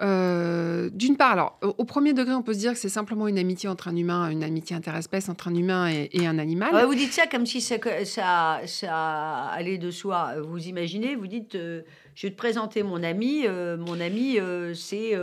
Euh, 0.00 0.88
D'une 0.92 1.16
part, 1.16 1.32
alors, 1.32 1.58
au, 1.62 1.84
premier 1.84 2.12
degré, 2.12 2.34
on 2.34 2.42
peut 2.42 2.52
se 2.52 2.58
dire 2.58 2.72
que 2.72 2.78
c'est 2.78 2.88
simplement 2.88 3.28
une 3.28 3.38
amitié 3.38 3.68
entre 3.68 3.88
un 3.88 3.96
humain, 3.96 4.28
une 4.28 4.44
amitié 4.44 4.74
interespèce 4.76 5.28
entre 5.28 5.48
un 5.48 5.54
humain 5.54 5.88
et, 5.88 6.26
un 6.26 6.38
animal. 6.38 6.84
Vous 6.84 6.94
dites 6.94 7.12
ça 7.12 7.26
comme 7.26 7.46
si 7.46 7.60
ça, 7.60 7.76
ça, 8.04 8.60
ça 8.66 9.46
allait 9.46 9.78
de 9.78 9.90
soi. 9.90 10.34
Vous 10.42 10.66
imaginez, 10.66 11.16
vous 11.16 11.28
dites, 11.28 11.54
euh, 11.54 11.82
je 12.14 12.26
vais 12.26 12.32
te 12.32 12.36
présenter 12.36 12.82
mon 12.82 13.02
ami. 13.02 13.46
mon 13.48 14.00
ami, 14.00 14.38
c'est 14.74 15.14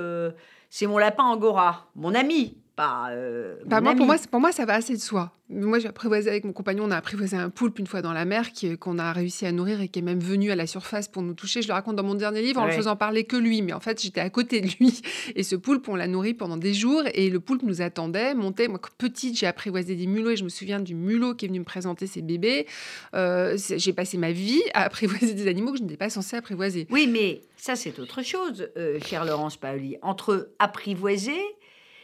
c'est 0.73 0.87
mon 0.87 0.97
lapin 0.97 1.25
angora. 1.25 1.89
Mon 1.95 2.15
ami, 2.15 2.57
pas. 2.81 3.09
euh, 3.11 3.55
Bah, 3.65 3.81
pour, 3.95 4.05
moi, 4.05 4.17
c'est- 4.17 4.29
pour 4.29 4.39
moi, 4.39 4.51
ça 4.51 4.65
va 4.65 4.73
assez 4.73 4.93
de 4.93 4.99
soi. 5.01 5.31
Moi, 5.53 5.79
j'ai 5.79 5.89
apprivoisé 5.89 6.29
avec 6.29 6.45
mon 6.45 6.53
compagnon, 6.53 6.85
on 6.85 6.91
a 6.91 6.95
apprivoisé 6.95 7.35
un 7.35 7.49
poulpe 7.49 7.77
une 7.79 7.85
fois 7.85 8.01
dans 8.01 8.13
la 8.13 8.23
mer 8.23 8.51
qu'on 8.79 8.97
a 8.97 9.11
réussi 9.11 9.45
à 9.45 9.51
nourrir 9.51 9.81
et 9.81 9.89
qui 9.89 9.99
est 9.99 10.01
même 10.01 10.21
venu 10.21 10.49
à 10.49 10.55
la 10.55 10.65
surface 10.65 11.09
pour 11.09 11.21
nous 11.23 11.33
toucher. 11.33 11.61
Je 11.61 11.67
le 11.67 11.73
raconte 11.73 11.97
dans 11.97 12.03
mon 12.03 12.15
dernier 12.15 12.41
livre 12.41 12.61
en 12.61 12.65
le 12.65 12.71
Ouais. 12.71 12.77
faisant 12.77 12.95
parler 12.95 13.25
que 13.25 13.35
lui, 13.35 13.61
mais 13.61 13.73
en 13.73 13.81
fait, 13.81 14.01
j'étais 14.01 14.21
à 14.21 14.29
côté 14.29 14.61
de 14.61 14.69
lui. 14.79 15.01
Et 15.35 15.43
ce 15.43 15.57
poulpe, 15.57 15.89
on 15.89 15.95
l'a 15.95 16.07
nourri 16.07 16.33
pendant 16.33 16.55
des 16.55 16.73
jours 16.73 17.03
et 17.13 17.29
le 17.29 17.39
poulpe 17.41 17.63
nous 17.63 17.81
attendait, 17.81 18.33
montait. 18.33 18.69
Moi, 18.69 18.79
petite, 18.97 19.37
j'ai 19.37 19.45
apprivoisé 19.47 19.95
des 19.95 20.07
mulots 20.07 20.29
et 20.31 20.37
je 20.37 20.45
me 20.45 20.49
souviens 20.49 20.79
du 20.79 20.95
mulot 20.95 21.35
qui 21.35 21.45
est 21.45 21.47
venu 21.49 21.59
me 21.59 21.65
présenter 21.65 22.07
ses 22.07 22.21
bébés. 22.21 22.65
Euh, 23.13 23.57
j'ai 23.75 23.91
passé 23.93 24.17
ma 24.17 24.31
vie 24.31 24.61
à 24.73 24.83
apprivoiser 24.85 25.33
des 25.33 25.47
animaux 25.47 25.73
que 25.73 25.79
je 25.79 25.83
n'étais 25.83 25.97
pas 25.97 26.09
censée 26.09 26.37
apprivoiser. 26.37 26.87
Oui, 26.91 27.07
mais 27.11 27.41
ça, 27.57 27.75
c'est 27.75 27.99
autre 27.99 28.23
chose, 28.23 28.69
euh, 28.77 28.99
chère 29.05 29.25
Laurence 29.25 29.57
Paoli. 29.57 29.97
Entre 30.01 30.49
apprivoiser. 30.59 31.37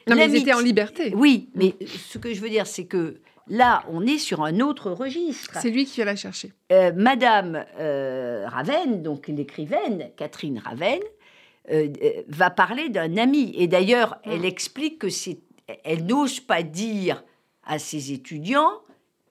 Non, 0.08 0.16
mais 0.16 0.28
ils 0.30 0.38
étaient 0.38 0.54
en 0.54 0.60
liberté. 0.60 1.14
Oui, 1.16 1.50
mais 1.56 1.76
ce 1.86 2.18
que 2.18 2.34
je 2.34 2.42
veux 2.42 2.50
dire, 2.50 2.68
c'est 2.68 2.86
que 2.86 3.20
là, 3.48 3.84
on 3.90 4.06
est 4.06 4.18
sur 4.18 4.44
un 4.44 4.60
autre 4.60 4.92
registre. 4.92 5.58
C'est 5.62 5.70
lui 5.70 5.86
qui 5.86 5.96
vient 5.96 6.06
la 6.06 6.16
chercher. 6.16 6.52
Euh, 6.72 6.92
Madame 6.96 7.66
euh, 7.80 8.46
Ravenne, 8.48 9.04
donc 9.04 9.28
l'écrivaine 9.28 10.10
Catherine 10.18 10.60
Ravenne, 10.64 11.00
euh, 11.72 11.88
euh, 12.04 12.10
va 12.28 12.50
parler 12.50 12.90
d'un 12.90 13.18
ami. 13.18 13.54
Et 13.58 13.68
d'ailleurs, 13.68 14.18
Mm. 14.26 14.32
elle 14.32 14.46
explique 14.46 15.00
que 15.00 15.10
c'est, 15.10 15.40
elle 15.84 16.06
n'ose 16.06 16.40
pas 16.40 16.64
dire 16.64 17.24
à 17.66 17.80
ses 17.80 18.14
étudiants 18.14 18.72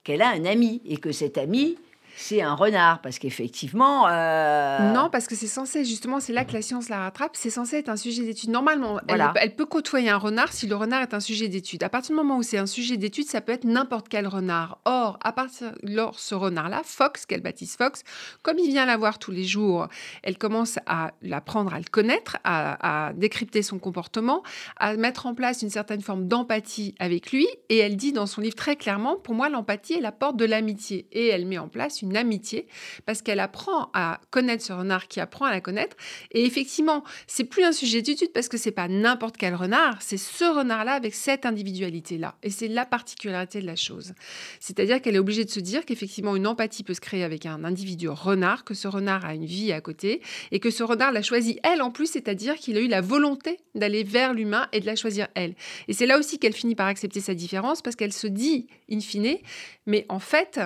qu'elle 0.03 0.21
a 0.21 0.29
un 0.29 0.45
ami 0.45 0.81
et 0.85 0.97
que 0.97 1.11
cet 1.11 1.37
ami, 1.37 1.77
c'est 2.19 2.41
un 2.41 2.55
renard, 2.55 3.01
parce 3.01 3.19
qu'effectivement. 3.19 4.07
euh, 4.09 4.91
Non, 4.91 5.09
parce 5.11 5.27
que 5.27 5.35
c'est 5.35 5.47
censé, 5.47 5.85
justement, 5.85 6.19
c'est 6.19 6.33
là 6.33 6.45
que 6.45 6.53
la 6.53 6.61
science 6.61 6.89
la 6.89 6.99
rattrape, 6.99 7.35
c'est 7.35 7.49
censé 7.51 7.77
être 7.77 7.89
un 7.89 7.95
sujet 7.95 8.23
d'étude. 8.23 8.49
Normalement, 8.49 8.99
elle- 9.01 9.05
Voilà. 9.17 9.33
elle, 9.35 9.55
peut 9.55 9.65
côtoyer 9.65 10.09
un 10.09 10.17
renard 10.17 10.51
si 10.51 10.65
le 10.67 10.75
renard 10.75 11.01
est 11.03 11.13
un 11.13 11.19
sujet 11.19 11.47
d'étude. 11.47 11.83
À 11.83 11.89
partir 11.89 12.15
du 12.15 12.17
moment 12.21 12.37
où 12.37 12.43
c'est 12.43 12.57
un 12.57 12.65
sujet 12.65 12.97
d'étude, 12.97 13.27
ça 13.27 13.39
peut 13.41 13.51
être 13.51 13.65
n'importe 13.65 14.09
quel 14.09 14.27
renard. 14.27 14.79
Or, 14.85 15.19
à 15.23 15.31
partir 15.31 15.73
lors 15.83 16.19
ce 16.19 16.33
renard-là, 16.35 16.81
Fox, 16.83 17.25
qu'elle 17.25 17.41
baptise 17.41 17.75
Fox, 17.75 18.03
comme 18.41 18.57
il 18.57 18.69
vient 18.69 18.85
la 18.85 18.97
voir 18.97 19.19
tous 19.19 19.31
les 19.31 19.43
jours, 19.43 19.87
elle 20.23 20.37
commence 20.39 20.79
à 20.87 21.11
l'apprendre 21.21 21.73
à 21.73 21.77
le 21.77 21.85
connaître, 21.89 22.37
à, 22.43 23.07
à 23.09 23.13
décrypter 23.13 23.61
son 23.61 23.77
comportement, 23.79 24.41
à 24.77 24.95
mettre 24.95 25.25
en 25.27 25.35
place 25.35 25.61
une 25.61 25.69
certaine 25.69 26.01
forme 26.01 26.27
d'empathie 26.27 26.95
avec 26.99 27.31
lui. 27.31 27.47
Et 27.69 27.77
elle 27.77 27.95
dit 27.95 28.11
dans 28.11 28.25
son 28.25 28.41
livre 28.41 28.55
très 28.55 28.75
clairement, 28.75 29.15
pour 29.17 29.35
moi, 29.35 29.49
l'empathie 29.49 29.93
est 29.93 30.01
la 30.01 30.11
porte 30.11 30.37
de 30.37 30.45
l'amitié. 30.45 31.07
Et 31.11 31.27
elle 31.27 31.45
met 31.45 31.57
en 31.57 31.67
place 31.67 32.01
une 32.01 32.06
amitié 32.15 32.67
parce 33.05 33.21
qu'elle 33.21 33.39
apprend 33.39 33.89
à 33.93 34.21
connaître 34.31 34.63
ce 34.63 34.73
renard 34.73 35.07
qui 35.07 35.19
apprend 35.19 35.45
à 35.45 35.51
la 35.51 35.61
connaître. 35.61 35.95
Et 36.31 36.45
effectivement, 36.45 37.03
c'est 37.27 37.43
plus 37.43 37.63
un 37.63 37.71
sujet 37.71 38.01
d'étude 38.01 38.31
parce 38.33 38.47
que 38.47 38.57
c'est 38.57 38.71
pas 38.71 38.87
n'importe 38.87 39.37
quel 39.37 39.55
renard, 39.55 40.01
c'est 40.01 40.17
ce 40.17 40.45
renard-là 40.45 40.93
avec 40.93 41.13
cette 41.13 41.45
individualité-là. 41.45 42.35
Et 42.43 42.49
c'est 42.49 42.67
la 42.67 42.85
particularité 42.85 43.61
de 43.61 43.65
la 43.65 43.75
chose. 43.75 44.13
C'est-à-dire 44.59 45.01
qu'elle 45.01 45.15
est 45.15 45.19
obligée 45.19 45.45
de 45.45 45.49
se 45.49 45.59
dire 45.59 45.85
qu'effectivement, 45.85 46.35
une 46.35 46.47
empathie 46.47 46.83
peut 46.83 46.93
se 46.93 47.01
créer 47.01 47.23
avec 47.23 47.45
un 47.45 47.63
individu 47.63 48.09
renard, 48.09 48.63
que 48.63 48.73
ce 48.73 48.87
renard 48.87 49.25
a 49.25 49.33
une 49.33 49.45
vie 49.45 49.71
à 49.71 49.81
côté 49.81 50.21
et 50.51 50.59
que 50.59 50.71
ce 50.71 50.83
renard 50.83 51.11
l'a 51.11 51.21
choisi 51.21 51.59
elle 51.63 51.81
en 51.81 51.91
plus, 51.91 52.07
c'est-à-dire 52.11 52.55
qu'il 52.55 52.77
a 52.77 52.81
eu 52.81 52.87
la 52.87 53.01
volonté 53.01 53.59
d'aller 53.75 54.03
vers 54.03 54.33
l'humain 54.33 54.67
et 54.71 54.79
de 54.79 54.85
la 54.85 54.95
choisir 54.95 55.27
elle. 55.35 55.55
Et 55.87 55.93
c'est 55.93 56.05
là 56.05 56.17
aussi 56.17 56.39
qu'elle 56.39 56.53
finit 56.53 56.75
par 56.75 56.87
accepter 56.87 57.21
sa 57.21 57.33
différence 57.33 57.81
parce 57.81 57.95
qu'elle 57.95 58.13
se 58.13 58.27
dit, 58.27 58.67
in 58.91 58.99
fine, 58.99 59.37
mais 59.85 60.05
en 60.09 60.19
fait, 60.19 60.59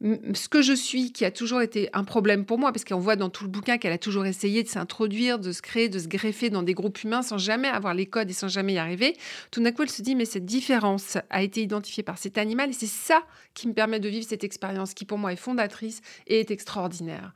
ce 0.00 0.48
que 0.48 0.62
je 0.62 0.72
suis, 0.72 1.12
qui 1.12 1.24
a 1.24 1.30
toujours 1.30 1.60
été 1.60 1.88
un 1.92 2.04
problème 2.04 2.44
pour 2.44 2.58
moi, 2.58 2.72
parce 2.72 2.84
qu'on 2.84 3.00
voit 3.00 3.16
dans 3.16 3.30
tout 3.30 3.44
le 3.44 3.50
bouquin 3.50 3.78
qu'elle 3.78 3.92
a 3.92 3.98
toujours 3.98 4.26
essayé 4.26 4.62
de 4.62 4.68
s'introduire, 4.68 5.40
de 5.40 5.50
se 5.50 5.60
créer, 5.60 5.88
de 5.88 5.98
se 5.98 6.06
greffer 6.06 6.50
dans 6.50 6.62
des 6.62 6.74
groupes 6.74 7.02
humains 7.02 7.22
sans 7.22 7.38
jamais 7.38 7.68
avoir 7.68 7.94
les 7.94 8.06
codes 8.06 8.30
et 8.30 8.34
sans 8.34 8.48
jamais 8.48 8.74
y 8.74 8.78
arriver, 8.78 9.16
tout 9.50 9.62
d'un 9.62 9.72
coup, 9.72 9.82
elle 9.82 9.90
se 9.90 10.02
dit, 10.02 10.14
mais 10.14 10.24
cette 10.24 10.46
différence 10.46 11.18
a 11.30 11.42
été 11.42 11.62
identifiée 11.62 12.04
par 12.04 12.18
cet 12.18 12.38
animal 12.38 12.70
et 12.70 12.74
c'est 12.74 12.86
ça 12.86 13.24
qui 13.54 13.66
me 13.66 13.72
permet 13.72 13.98
de 13.98 14.08
vivre 14.08 14.26
cette 14.28 14.44
expérience 14.44 14.94
qui, 14.94 15.04
pour 15.04 15.18
moi, 15.18 15.32
est 15.32 15.36
fondatrice 15.36 16.00
et 16.28 16.38
est 16.38 16.50
extraordinaire. 16.50 17.32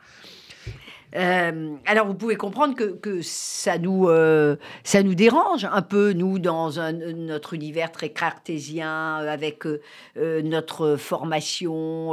Euh, 1.17 1.75
alors, 1.87 2.07
vous 2.07 2.15
pouvez 2.15 2.37
comprendre 2.37 2.75
que, 2.75 2.85
que 2.85 3.21
ça, 3.23 3.79
nous, 3.79 4.09
euh, 4.09 4.57
ça 4.85 5.03
nous 5.03 5.15
dérange 5.15 5.67
un 5.71 5.83
peu, 5.83 6.13
nous, 6.13 6.39
dans 6.39 6.81
un, 6.81 6.93
notre 6.93 7.55
univers 7.55 7.93
très 7.93 8.09
cartésien, 8.09 9.21
euh, 9.21 9.33
avec 9.33 9.65
notre 10.17 10.97
formation 10.97 12.13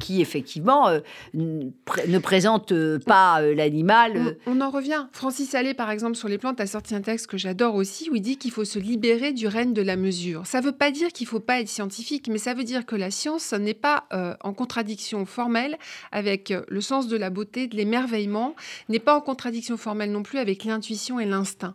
qui, 0.00 0.20
effectivement, 0.20 0.90
ne 1.34 2.18
présente 2.18 2.72
pas 3.04 3.40
l'animal. 3.40 4.36
On, 4.46 4.60
en 4.60 4.70
revient. 4.70 5.06
Francis 5.12 5.54
Allais, 5.54 5.74
par 5.74 5.90
exemple, 5.90 6.16
sur 6.16 6.28
les 6.28 6.38
plantes, 6.38 6.60
a 6.60 6.66
sorti 6.66 6.94
un 6.94 7.00
texte 7.00 7.26
que 7.26 7.36
j'adore 7.36 7.74
aussi, 7.74 8.10
où 8.10 8.16
il 8.16 8.22
dit 8.22 8.36
qu'il 8.36 8.50
faut 8.50 8.64
se 8.64 8.78
libérer 8.78 9.32
du 9.32 9.46
règne 9.46 9.72
de 9.72 9.82
la 9.82 9.96
mesure. 9.96 10.46
Ça 10.46 10.60
ne 10.60 10.66
veut 10.66 10.72
pas 10.72 10.90
dire 10.90 11.08
qu'il 11.08 11.26
ne 11.26 11.30
faut 11.30 11.40
pas 11.40 11.60
être 11.60 11.68
scientifique, 11.68 12.28
mais 12.28 12.38
ça 12.38 12.54
veut 12.54 12.64
dire 12.64 12.86
que 12.86 12.96
la 12.96 13.10
science 13.10 13.52
n'est 13.52 13.74
pas 13.74 14.06
en 14.42 14.52
contradiction 14.52 15.24
formelle 15.26 15.76
avec 16.12 16.52
le 16.68 16.80
sens 16.80 17.08
de 17.08 17.16
la 17.16 17.30
beauté, 17.30 17.66
de 17.66 17.76
l'émerveillement 17.76 18.35
n'est 18.88 18.98
pas 18.98 19.16
en 19.16 19.20
contradiction 19.20 19.76
formelle 19.76 20.10
non 20.10 20.22
plus 20.22 20.38
avec 20.38 20.64
l'intuition 20.64 21.18
et 21.20 21.26
l'instinct. 21.26 21.74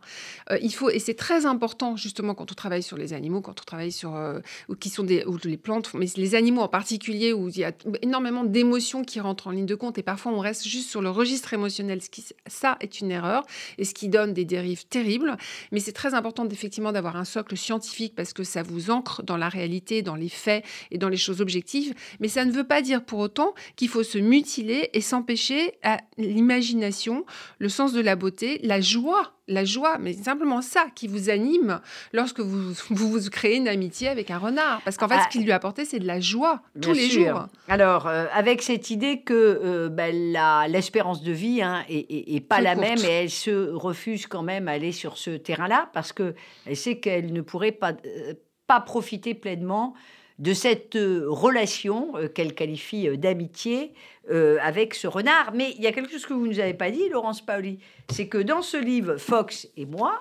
Euh, 0.49 0.57
il 0.61 0.73
faut, 0.73 0.89
et 0.89 0.99
c'est 0.99 1.13
très 1.13 1.45
important 1.45 1.95
justement 1.95 2.33
quand 2.33 2.51
on 2.51 2.55
travaille 2.55 2.83
sur 2.83 2.97
les 2.97 3.13
animaux, 3.13 3.41
quand 3.41 3.59
on 3.59 3.63
travaille 3.63 3.91
sur 3.91 4.15
euh, 4.15 4.39
qui 4.79 4.89
sont 4.89 5.03
des 5.03 5.23
ou 5.25 5.37
les 5.43 5.57
plantes, 5.57 5.93
mais 5.93 6.07
les 6.15 6.35
animaux 6.35 6.61
en 6.61 6.67
particulier 6.67 7.33
où 7.33 7.49
il 7.49 7.57
y 7.57 7.63
a 7.63 7.71
énormément 8.01 8.43
d'émotions 8.43 9.03
qui 9.03 9.19
rentrent 9.19 9.47
en 9.47 9.51
ligne 9.51 9.65
de 9.65 9.75
compte 9.75 9.97
et 9.97 10.03
parfois 10.03 10.31
on 10.31 10.39
reste 10.39 10.67
juste 10.67 10.89
sur 10.89 11.01
le 11.01 11.09
registre 11.09 11.53
émotionnel. 11.53 12.01
Ce 12.01 12.09
qui, 12.09 12.25
ça 12.47 12.77
est 12.79 13.01
une 13.01 13.11
erreur 13.11 13.45
et 13.77 13.85
ce 13.85 13.93
qui 13.93 14.07
donne 14.09 14.33
des 14.33 14.45
dérives 14.45 14.85
terribles. 14.87 15.37
Mais 15.71 15.79
c'est 15.79 15.91
très 15.91 16.13
important 16.13 16.47
effectivement 16.49 16.91
d'avoir 16.91 17.15
un 17.15 17.25
socle 17.25 17.57
scientifique 17.57 18.13
parce 18.15 18.33
que 18.33 18.43
ça 18.43 18.63
vous 18.63 18.91
ancre 18.91 19.23
dans 19.23 19.37
la 19.37 19.49
réalité, 19.49 20.01
dans 20.01 20.15
les 20.15 20.29
faits 20.29 20.63
et 20.91 20.97
dans 20.97 21.09
les 21.09 21.17
choses 21.17 21.41
objectives. 21.41 21.93
Mais 22.19 22.27
ça 22.27 22.45
ne 22.45 22.51
veut 22.51 22.63
pas 22.63 22.81
dire 22.81 23.03
pour 23.03 23.19
autant 23.19 23.53
qu'il 23.75 23.89
faut 23.89 24.03
se 24.03 24.17
mutiler 24.17 24.89
et 24.93 25.01
s'empêcher 25.01 25.73
à 25.83 25.97
l'imagination 26.17 26.50
l'imagination, 26.51 27.25
le 27.60 27.70
sens 27.70 27.93
de 27.93 28.01
la 28.01 28.15
beauté, 28.15 28.60
la 28.63 28.81
joie, 28.81 29.34
la 29.48 29.65
joie, 29.65 29.98
mais 29.98 30.13
simplement 30.13 30.62
ça 30.62 30.88
qui 30.93 31.08
vous 31.08 31.29
anime 31.29 31.79
lorsque 32.13 32.39
vous, 32.39 32.74
vous, 32.89 33.29
créez 33.29 33.58
une 33.58 33.67
amitié 33.67 34.08
avec 34.08 34.31
un 34.31 34.38
renard. 34.38 34.81
Parce 34.84 34.98
qu'en 34.98 35.08
fait, 35.08 35.15
ce 35.15 35.22
ah. 35.25 35.29
qu'il 35.31 35.43
lui 35.43 35.51
a 35.51 35.55
apporté, 35.55 35.86
c'est 35.86 36.00
de 36.00 36.08
la 36.08 36.20
joie 36.20 36.62
tous 36.81 36.93
les 36.93 37.10
jours. 37.10 37.48
Alors, 37.67 38.08
euh, 38.08 38.25
avec 38.34 38.62
cette 38.62 38.89
idée 38.89 39.22
que 39.22 39.34
euh, 39.34 39.89
ben, 39.89 40.34
l'espérance 40.70 41.24
de 41.24 41.31
vie 41.31 41.62
hein, 41.62 41.84
est, 41.89 42.48
pas 42.48 42.62
la 42.62 42.75
même 42.75 43.00
et 43.00 43.24
elle 43.24 43.29
se 43.29 43.72
refuse 43.72 44.27
quand 44.27 44.43
même 44.43 44.67
à 44.67 44.72
aller 44.72 44.91
sur 44.91 45.17
ce 45.17 45.31
terrain-là 45.31 45.89
parce 45.93 46.13
qu'elle 46.13 46.36
sait 46.74 47.00
qu'elle 47.00 47.34
ne 47.34 47.41
pourrait 47.41 47.72
pas, 47.72 47.93
euh, 48.05 48.34
pas 48.67 48.79
profiter 48.79 49.34
pleinement 49.34 49.93
de 50.41 50.53
cette 50.53 50.95
relation 50.95 52.13
qu'elle 52.33 52.53
qualifie 52.53 53.17
d'amitié 53.17 53.93
euh, 54.29 54.57
avec 54.62 54.93
ce 54.93 55.07
renard. 55.07 55.51
Mais 55.53 55.74
il 55.77 55.81
y 55.81 55.88
a 55.88 55.91
quelque 55.91 56.12
chose 56.12 56.25
que 56.25 56.33
vous 56.33 56.45
ne 56.45 56.53
nous 56.53 56.60
avez 56.60 56.75
pas 56.75 56.91
dit, 56.91 57.10
Laurence 57.10 57.43
Paoli, 57.43 57.79
c'est 58.10 58.27
que 58.27 58.38
dans 58.38 58.62
ce 58.62 58.77
livre, 58.77 59.17
Fox 59.17 59.67
et 59.77 59.86
moi, 59.86 60.19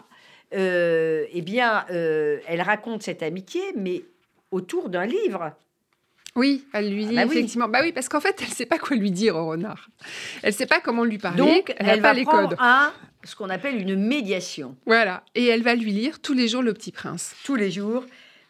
euh, 0.54 1.26
eh 1.30 1.42
bien, 1.42 1.84
euh, 1.90 2.38
elle 2.46 2.62
raconte 2.62 3.02
cette 3.02 3.22
amitié, 3.22 3.60
mais 3.76 4.02
autour 4.50 4.88
d'un 4.88 5.04
livre. 5.04 5.52
Oui, 6.34 6.64
elle 6.72 6.92
lui 6.92 7.06
dit 7.06 7.18
ah 7.18 7.26
bah 7.26 7.32
effectivement. 7.32 7.68
Bah 7.68 7.80
oui, 7.82 7.92
parce 7.92 8.08
qu'en 8.08 8.20
fait, 8.20 8.36
elle 8.40 8.48
ne 8.48 8.54
sait 8.54 8.66
pas 8.66 8.78
quoi 8.78 8.96
lui 8.96 9.10
dire 9.10 9.36
au 9.36 9.46
renard. 9.46 9.90
Elle 10.42 10.50
ne 10.50 10.54
sait 10.54 10.66
pas 10.66 10.80
comment 10.80 11.04
lui 11.04 11.18
parler. 11.18 11.38
Donc, 11.38 11.74
elle, 11.76 12.00
va 12.00 12.12
les 12.14 12.24
codes. 12.24 12.56
Un, 12.58 12.92
ce 13.24 13.36
qu'on 13.36 13.50
appelle 13.50 13.80
une 13.80 13.96
médiation. 13.96 14.76
Voilà, 14.86 15.24
et 15.34 15.46
elle 15.46 15.62
va 15.62 15.74
lui 15.74 15.92
lire 15.92 16.20
tous 16.20 16.34
les 16.34 16.48
jours 16.48 16.62
Le 16.62 16.72
Petit 16.72 16.92
Prince. 16.92 17.34
Tous 17.44 17.56
les 17.56 17.70
jours. 17.70 18.04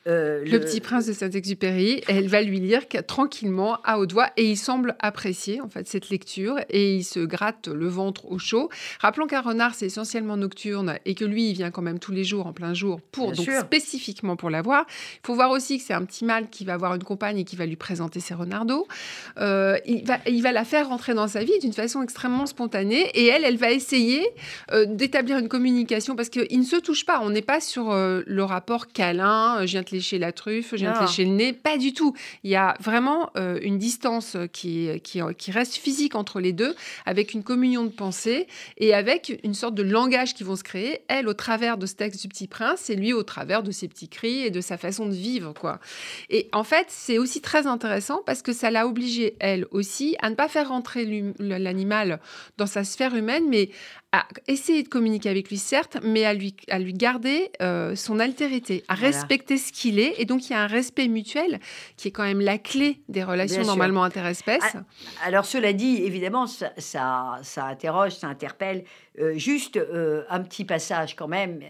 Euh, 0.07 0.43
le... 0.47 0.59
petit 0.61 0.81
prince 0.81 1.07
de 1.07 1.13
Saint-Exupéry, 1.13 2.03
elle 2.09 2.27
va 2.27 2.41
lui 2.41 2.59
lire 2.59 2.83
tranquillement 3.07 3.79
à 3.85 3.99
haute 3.99 4.13
voix 4.13 4.31
et 4.39 4.49
il 4.49 4.57
semble 4.57 4.97
apprécier 4.99 5.61
en 5.61 5.69
fait 5.69 5.87
cette 5.87 6.09
lecture 6.09 6.57
et 6.71 6.95
il 6.97 7.05
se 7.05 7.21
gratte 7.21 7.69
le 7.69 7.87
ventre 7.87 8.31
au 8.31 8.39
chaud. 8.39 8.71
Rappelons 9.01 9.27
qu'un 9.27 9.43
renard 9.43 9.75
c'est 9.75 9.87
essentiellement 9.87 10.39
nocturne 10.39 10.97
et 11.05 11.15
que 11.15 11.27
lui 11.27 11.51
il 11.51 11.55
vient 11.55 11.71
quand 11.71 11.83
même 11.83 11.99
tous 11.99 12.13
les 12.13 12.25
jours 12.25 12.47
en 12.47 12.55
plein 12.55 12.73
jour 12.73 13.03
pour 13.13 13.33
donc 13.33 13.47
spécifiquement 13.51 14.37
pour 14.37 14.49
l'avoir. 14.49 14.87
Il 15.17 15.27
faut 15.27 15.35
voir 15.35 15.51
aussi 15.51 15.77
que 15.77 15.85
c'est 15.85 15.93
un 15.93 16.05
petit 16.07 16.25
mâle 16.25 16.49
qui 16.49 16.65
va 16.65 16.75
avoir 16.75 16.95
une 16.95 17.05
compagne 17.05 17.39
et 17.39 17.45
qui 17.45 17.57
va 17.57 17.67
lui 17.67 17.77
présenter 17.77 18.21
ses 18.21 18.33
renardos. 18.33 18.89
Euh, 19.37 19.77
il, 19.85 20.07
va, 20.07 20.19
il 20.27 20.43
va 20.43 20.53
la 20.53 20.65
faire 20.65 20.89
rentrer 20.89 21.13
dans 21.13 21.29
sa 21.29 21.45
vie 21.45 21.59
d'une 21.61 21.75
façon 21.75 22.03
extrêmement 22.03 22.47
spontanée 22.47 23.11
et 23.15 23.27
elle 23.27 23.45
elle 23.45 23.59
va 23.59 23.71
essayer 23.71 24.27
euh, 24.73 24.87
d'établir 24.87 25.37
une 25.37 25.49
communication 25.49 26.17
parce 26.17 26.31
qu'ils 26.31 26.59
ne 26.59 26.65
se 26.65 26.77
touchent 26.77 27.05
pas. 27.05 27.21
On 27.23 27.29
n'est 27.29 27.43
pas 27.43 27.61
sur 27.61 27.91
le 27.93 28.43
rapport 28.45 28.89
câlin. 28.89 29.67
Je 29.67 29.73
viens 29.73 29.83
lécher 29.91 30.19
la 30.19 30.33
truffe, 30.33 30.71
je 30.73 30.77
viens 30.77 31.01
lécher 31.01 31.25
le 31.25 31.33
nez. 31.33 31.53
Pas 31.53 31.79
du 31.79 31.93
tout. 31.93 32.15
Il 32.45 32.51
y 32.51 32.57
a 32.57 32.77
vraiment 32.81 33.31
euh, 33.37 33.59
une 33.63 33.79
distance 33.79 34.37
qui, 34.53 34.89
qui, 35.03 35.21
qui, 35.37 35.51
reste 35.51 35.75
physique 35.75 36.15
entre 36.15 36.41
les 36.41 36.53
deux, 36.53 36.75
avec 37.07 37.35
une 37.35 37.43
communion 37.43 37.85
de 37.85 37.91
pensée 37.91 38.47
et 38.79 38.95
avec 38.95 39.41
une 39.43 39.55
sorte 39.55 39.75
de 39.75 39.83
langage 39.83 40.35
qui 40.35 40.45
vont 40.45 40.57
se 40.57 40.65
créer. 40.65 41.01
Elle, 41.09 41.29
au 41.29 41.35
travers 41.35 41.79
de 41.79 41.87
ce 41.87 41.95
texte 41.95 42.23
du 42.23 42.29
Petit 42.29 42.47
Prince, 42.47 42.91
et 42.91 42.97
lui, 42.97 43.13
au 43.13 43.23
travers 43.23 43.63
de 43.63 43.71
ses 43.71 43.89
petits 43.89 44.09
cris 44.09 44.43
et 44.43 44.51
de 44.51 44.61
sa 44.61 44.77
façon 44.77 45.07
de 45.07 45.15
vivre. 45.15 45.53
quoi. 45.53 45.81
Et 46.29 46.49
en 46.53 46.65
fait, 46.65 46.87
c'est 46.89 47.19
aussi 47.19 47.41
très 47.41 47.67
intéressant 47.67 48.23
parce 48.25 48.43
que 48.43 48.53
ça 48.53 48.71
l'a 48.71 48.87
obligée, 48.87 49.37
elle 49.41 49.67
aussi, 49.71 50.17
à 50.21 50.31
ne 50.31 50.35
pas 50.35 50.49
faire 50.49 50.69
rentrer 50.69 51.33
l'animal 51.39 52.21
dans 52.57 52.67
sa 52.67 52.85
sphère 52.85 53.15
humaine, 53.15 53.45
mais 53.49 53.71
à 54.13 54.27
essayer 54.49 54.83
de 54.83 54.89
communiquer 54.89 55.29
avec 55.29 55.51
lui, 55.51 55.57
certes, 55.57 55.99
mais 56.03 56.25
à 56.25 56.35
lui, 56.35 56.57
à 56.69 56.81
lui 56.81 56.93
garder 56.93 57.51
euh, 57.63 57.95
son 57.95 58.19
altérité, 58.19 58.83
à 58.89 58.95
respecter 58.95 59.57
ce 59.57 59.73
qu'il 59.73 60.01
est. 60.01 60.15
Et 60.19 60.25
donc, 60.25 60.49
il 60.49 60.53
y 60.53 60.57
a 60.57 60.63
un 60.63 60.67
respect 60.67 61.07
mutuel 61.07 61.61
qui 61.97 62.09
est 62.09 62.11
quand 62.11 62.25
même 62.25 62.41
la 62.41 62.59
clé 62.59 63.01
des 63.09 63.23
relations 63.23 63.63
normalement 63.63 64.03
interespèces. 64.03 64.75
Ah, 64.75 64.83
alors, 65.25 65.45
cela 65.45 65.73
dit, 65.73 66.03
évidemment, 66.03 66.49
ça, 66.49 66.73
ça, 66.77 67.65
interroge, 67.65 68.13
ça 68.13 68.27
interpelle. 68.27 68.85
Euh, 69.21 69.35
juste 69.37 69.77
euh, 69.77 70.25
un 70.29 70.41
petit 70.41 70.65
passage 70.65 71.15
quand 71.15 71.29
même 71.29 71.61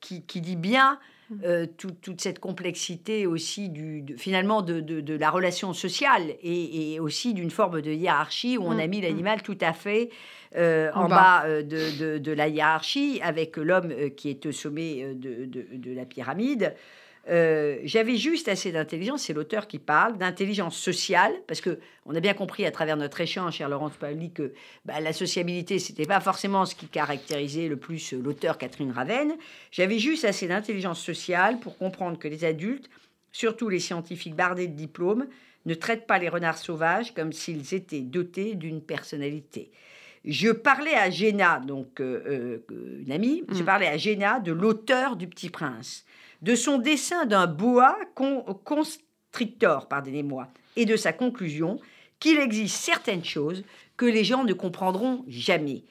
qui, 0.00 0.22
qui, 0.22 0.40
dit 0.40 0.56
bien 0.56 0.98
mmh. 1.30 1.66
toute 1.76 2.20
cette 2.20 2.38
complexité 2.38 3.26
aussi 3.26 3.68
du, 3.68 4.04
finalement 4.16 4.62
de, 4.62 4.80
de, 4.80 5.14
la 5.14 5.30
relation 5.30 5.72
sociale 5.72 6.34
et, 6.42 6.94
et 6.94 7.00
aussi 7.00 7.34
d'une 7.34 7.50
forme 7.50 7.82
de 7.82 7.92
hiérarchie 7.92 8.58
où 8.58 8.64
on 8.64 8.78
a 8.78 8.86
mmh. 8.86 8.90
mis 8.90 8.98
mmh. 8.98 9.02
l'animal 9.02 9.42
tout 9.42 9.58
à 9.60 9.72
fait 9.72 10.10
euh, 10.56 10.90
en, 10.94 11.08
bas, 11.08 11.44
euh, 11.46 11.62
de, 11.62 12.18
de, 12.18 12.32
la 12.32 12.48
hiérarchie, 12.48 13.20
avec 13.22 13.56
l'homme 13.56 13.90
euh, 13.90 14.08
qui 14.10 14.28
est 14.28 14.44
au 14.44 14.52
sommet 14.52 15.14
de, 15.14 15.46
de 15.46 15.94
la 15.94 16.04
pyramide. 16.04 16.74
J'avais 17.26 18.16
juste 18.16 18.48
assez 18.48 18.72
d'intelligence, 18.72 19.22
c'est 19.22 19.32
l'auteur 19.32 19.66
qui 19.66 19.78
parle, 19.78 20.18
d'intelligence 20.18 20.76
sociale, 20.76 21.32
parce 21.46 21.60
que 21.60 21.78
on 22.04 22.14
a 22.14 22.20
bien 22.20 22.34
compris 22.34 22.66
à 22.66 22.70
travers 22.70 22.96
notre 22.96 23.20
échange, 23.20 23.54
cher 23.54 23.68
Laurence 23.68 23.96
Paoli, 23.96 24.32
que 24.32 24.52
bah, 24.84 25.00
la 25.00 25.12
sociabilité, 25.12 25.78
c'était 25.78 26.04
pas 26.04 26.20
forcément 26.20 26.66
ce 26.66 26.74
qui 26.74 26.86
caractérisait 26.86 27.68
le 27.68 27.76
plus 27.76 28.12
l'auteur 28.12 28.58
Catherine 28.58 28.90
Ravenne. 28.90 29.34
J'avais 29.70 30.00
juste 30.00 30.24
assez 30.24 30.48
d'intelligence 30.48 31.00
sociale 31.00 31.60
pour 31.60 31.78
comprendre 31.78 32.18
que 32.18 32.28
les 32.28 32.44
adultes, 32.44 32.90
surtout 33.30 33.68
les 33.68 33.80
scientifiques 33.80 34.34
bardés 34.34 34.66
de 34.66 34.74
diplômes, 34.74 35.28
ne 35.64 35.74
traitent 35.74 36.06
pas 36.06 36.18
les 36.18 36.28
renards 36.28 36.58
sauvages 36.58 37.14
comme 37.14 37.32
s'ils 37.32 37.72
étaient 37.72 38.00
dotés 38.00 38.54
d'une 38.54 38.82
personnalité. 38.82 39.70
Je 40.24 40.50
parlais 40.50 40.94
à 40.94 41.10
Géna, 41.10 41.60
donc 41.60 42.00
euh, 42.00 42.62
euh, 42.70 43.02
une 43.04 43.12
amie, 43.12 43.42
je 43.48 43.62
mm. 43.62 43.66
parlais 43.66 43.88
à 43.88 43.96
Géna 43.96 44.38
de 44.40 44.52
l'auteur 44.52 45.16
du 45.16 45.26
Petit 45.26 45.50
Prince, 45.50 46.04
de 46.42 46.54
son 46.54 46.78
dessin 46.78 47.26
d'un 47.26 47.46
boa 47.46 47.96
constrictor, 48.64 49.88
pardonnez-moi, 49.88 50.48
et 50.76 50.86
de 50.86 50.96
sa 50.96 51.12
conclusion 51.12 51.80
qu'il 52.20 52.38
existe 52.38 52.76
certaines 52.76 53.24
choses 53.24 53.64
que 53.96 54.06
les 54.06 54.24
gens 54.24 54.44
ne 54.44 54.52
comprendront 54.52 55.24
jamais 55.26 55.82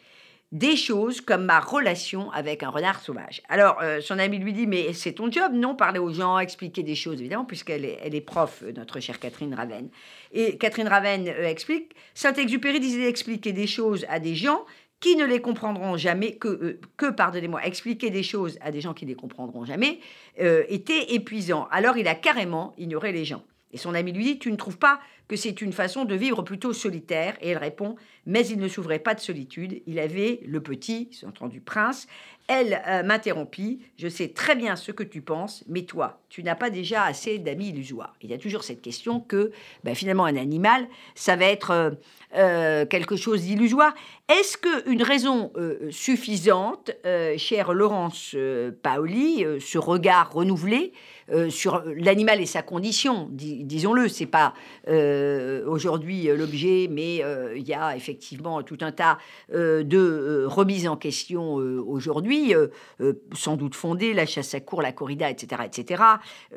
des 0.51 0.75
choses 0.75 1.21
comme 1.21 1.45
ma 1.45 1.59
relation 1.59 2.29
avec 2.31 2.61
un 2.63 2.69
renard 2.69 2.99
sauvage. 3.01 3.41
Alors, 3.47 3.77
euh, 3.81 4.01
son 4.01 4.19
ami 4.19 4.37
lui 4.37 4.51
dit, 4.51 4.67
mais 4.67 4.91
c'est 4.93 5.13
ton 5.13 5.31
job, 5.31 5.53
non 5.53 5.75
Parler 5.75 5.99
aux 5.99 6.11
gens, 6.11 6.39
expliquer 6.39 6.83
des 6.83 6.95
choses, 6.95 7.19
évidemment, 7.21 7.45
puisqu'elle 7.45 7.85
est, 7.85 7.99
elle 8.03 8.13
est 8.13 8.21
prof, 8.21 8.61
euh, 8.63 8.73
notre 8.73 8.99
chère 8.99 9.19
Catherine 9.19 9.53
Ravenne. 9.53 9.89
Et 10.33 10.57
Catherine 10.57 10.89
Ravenne 10.89 11.29
euh, 11.29 11.47
explique, 11.47 11.95
Saint-Exupéry 12.13 12.81
disait 12.81 13.07
expliquer 13.07 13.53
des 13.53 13.67
choses 13.67 14.05
à 14.09 14.19
des 14.19 14.35
gens 14.35 14.65
qui 14.99 15.15
ne 15.15 15.25
les 15.25 15.39
comprendront 15.41 15.95
jamais, 15.95 16.35
que, 16.35 16.79
que 16.97 17.09
pardonnez-moi, 17.09 17.65
expliquer 17.65 18.09
des 18.09 18.21
choses 18.21 18.59
à 18.61 18.71
des 18.71 18.81
gens 18.81 18.93
qui 18.93 19.05
ne 19.05 19.09
les 19.09 19.15
comprendront 19.15 19.65
jamais, 19.65 19.99
était 20.37 21.15
épuisant. 21.15 21.67
Alors, 21.71 21.97
il 21.97 22.07
a 22.07 22.13
carrément 22.13 22.75
ignoré 22.77 23.11
les 23.11 23.25
gens. 23.25 23.41
Et 23.73 23.77
son 23.77 23.93
ami 23.93 24.11
lui 24.11 24.23
dit, 24.23 24.39
tu 24.39 24.51
ne 24.51 24.57
trouves 24.57 24.77
pas 24.77 24.99
que 25.27 25.35
c'est 25.35 25.61
une 25.61 25.71
façon 25.71 26.05
de 26.05 26.15
vivre 26.15 26.41
plutôt 26.41 26.73
solitaire? 26.73 27.37
Et 27.41 27.49
elle 27.49 27.57
répond, 27.57 27.95
mais 28.25 28.45
il 28.47 28.59
ne 28.59 28.67
s'ouvrait 28.67 28.99
pas 28.99 29.15
de 29.15 29.19
solitude. 29.19 29.81
Il 29.87 29.99
avait 29.99 30.41
le 30.45 30.61
petit, 30.61 31.09
entendu 31.25 31.61
prince, 31.61 32.07
Elle 32.47 32.81
euh, 32.87 33.03
m'interrompit. 33.03 33.79
Je 33.97 34.07
sais 34.07 34.29
très 34.29 34.55
bien 34.55 34.75
ce 34.75 34.91
que 34.91 35.03
tu 35.03 35.21
penses, 35.21 35.63
mais 35.67 35.83
toi, 35.83 36.21
tu 36.29 36.43
n'as 36.43 36.55
pas 36.55 36.69
déjà 36.69 37.03
assez 37.03 37.39
d'amis 37.39 37.69
illusoires. 37.69 38.13
Il 38.21 38.29
y 38.29 38.33
a 38.33 38.37
toujours 38.37 38.63
cette 38.63 38.81
question 38.81 39.19
que 39.21 39.51
ben, 39.83 39.95
finalement 39.95 40.25
un 40.25 40.35
animal, 40.35 40.87
ça 41.15 41.35
va 41.35 41.45
être 41.45 41.71
euh, 41.71 41.91
euh, 42.35 42.85
quelque 42.85 43.15
chose 43.15 43.41
d'illusoire. 43.41 43.93
Est-ce 44.29 44.57
qu'une 44.57 45.03
raison 45.03 45.51
suffisante, 45.89 46.91
chère 47.37 47.73
Laurence 47.73 48.35
Paoli, 48.81 49.45
ce 49.59 49.77
regard 49.77 50.31
renouvelé, 50.31 50.93
euh, 51.31 51.49
sur 51.49 51.83
l'animal 51.95 52.41
et 52.41 52.45
sa 52.45 52.61
condition, 52.61 53.29
disons-le. 53.31 54.07
C'est 54.09 54.25
pas 54.25 54.53
euh, 54.87 55.65
aujourd'hui 55.65 56.29
euh, 56.29 56.35
l'objet, 56.35 56.87
mais 56.89 57.23
il 57.55 57.67
y 57.67 57.73
a 57.73 57.95
effectivement 57.95 58.63
tout 58.63 58.77
un 58.81 58.91
tas 58.91 59.17
de 59.51 60.45
remises 60.45 60.87
en 60.87 60.97
question 60.97 61.53
aujourd'hui, 61.53 62.53
sans 63.33 63.55
doute 63.55 63.75
fondées, 63.75 64.13
la 64.13 64.25
chasse 64.25 64.53
à 64.53 64.59
cour, 64.59 64.81
la 64.81 64.91
corrida, 64.91 65.29
etc., 65.29 65.63
etc. 65.65 66.03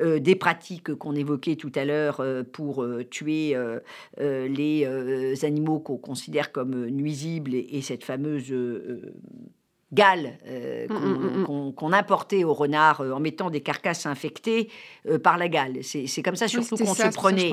des 0.01 0.35
pratiques 0.35 0.95
qu'on 0.95 1.15
évoquait 1.15 1.55
tout 1.55 1.71
à 1.75 1.85
l'heure 1.85 2.23
pour 2.51 2.85
tuer 3.09 3.55
les 4.17 5.45
animaux 5.45 5.64
qu'on 5.65 5.97
considère 5.97 6.51
comme 6.51 6.85
nuisibles 6.87 7.53
et, 7.53 7.67
et 7.71 7.81
cette 7.81 8.03
fameuse 8.03 8.53
gale 9.95 10.37
euh, 10.47 10.87
mm, 10.89 10.93
mm, 10.93 11.67
mm, 11.67 11.73
qu'on 11.73 11.93
importait 11.93 12.43
au 12.43 12.53
renard 12.53 13.01
euh, 13.01 13.11
en 13.11 13.19
mettant 13.19 13.49
des 13.49 13.61
carcasses 13.61 14.05
infectées 14.05 14.69
euh, 15.07 15.17
par 15.17 15.37
la 15.37 15.47
gale. 15.47 15.77
C'est 15.83 16.21
comme 16.23 16.35
ça 16.35 16.47
surtout 16.47 16.75
qu'on 16.75 16.93
se 16.93 17.13
prenait 17.13 17.51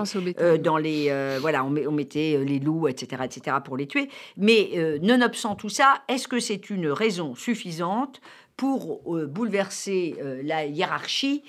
dans 0.59 0.77
les... 0.77 1.39
voilà, 1.41 1.65
on, 1.65 1.75
on, 1.75 1.93
mettait 1.93 2.43
les 2.45 2.59
loups, 2.59 2.89
etc., 2.89 3.23
etc., 3.25 3.57
pour 3.65 3.77
les 3.77 3.87
tuer. 3.87 4.09
Mais 4.37 4.99
nonobstant 5.01 5.55
tout 5.55 5.69
ça, 5.69 6.03
est-ce 6.09 6.27
que 6.27 6.41
c'est 6.41 6.69
une 6.71 6.89
raison 6.89 7.35
suffisante 7.35 8.21
pour 8.57 9.03
bouleverser 9.29 10.17
la 10.43 10.65
hiérarchie 10.67 11.43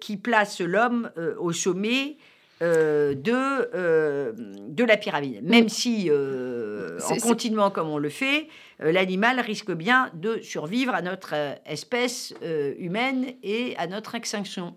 qui 0.00 0.16
place 0.16 0.60
l'homme 0.60 1.10
au 1.38 1.52
sommet 1.52 2.16
de, 2.60 4.34
de 4.68 4.84
la 4.84 4.96
pyramide. 4.96 5.42
Même 5.42 5.68
si, 5.68 6.10
en 6.10 7.16
continuant 7.16 7.70
comme 7.70 7.88
on 7.88 7.98
le 7.98 8.10
fait, 8.10 8.48
euh, 8.82 8.92
l'animal 8.92 9.40
risque 9.40 9.72
bien 9.72 10.10
de 10.14 10.40
survivre 10.40 10.94
à 10.94 11.02
notre 11.02 11.34
euh, 11.34 11.54
espèce 11.66 12.34
euh, 12.42 12.74
humaine 12.78 13.34
et 13.42 13.76
à 13.76 13.86
notre 13.86 14.14
extinction. 14.14 14.74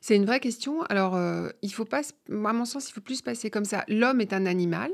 C'est 0.00 0.16
une 0.16 0.26
vraie 0.26 0.40
question. 0.40 0.82
Alors, 0.84 1.18
il 1.60 1.72
faut 1.72 1.84
pas, 1.84 2.02
à 2.30 2.52
mon 2.52 2.64
sens, 2.64 2.88
il 2.88 2.92
faut 2.92 3.00
plus 3.00 3.16
se 3.16 3.22
passer 3.22 3.50
comme 3.50 3.64
ça. 3.64 3.84
L'homme 3.88 4.20
est 4.20 4.32
un 4.32 4.46
animal. 4.46 4.90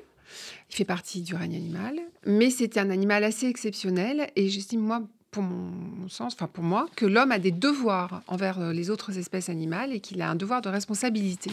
Il 0.70 0.74
fait 0.74 0.86
partie 0.86 1.20
du 1.20 1.34
règne 1.34 1.54
animal, 1.54 2.00
mais 2.24 2.48
c'est 2.50 2.78
un 2.78 2.88
animal 2.90 3.22
assez 3.22 3.46
exceptionnel 3.46 4.30
et 4.34 4.48
j'estime, 4.48 4.80
moi, 4.80 5.02
pour 5.34 5.42
mon 5.42 6.08
sens, 6.08 6.34
enfin 6.34 6.46
pour 6.46 6.62
moi, 6.62 6.86
que 6.94 7.06
l'homme 7.06 7.32
a 7.32 7.40
des 7.40 7.50
devoirs 7.50 8.22
envers 8.28 8.60
euh, 8.60 8.72
les 8.72 8.88
autres 8.88 9.18
espèces 9.18 9.48
animales 9.48 9.92
et 9.92 9.98
qu'il 9.98 10.22
a 10.22 10.30
un 10.30 10.36
devoir 10.36 10.62
de 10.62 10.68
responsabilité. 10.68 11.50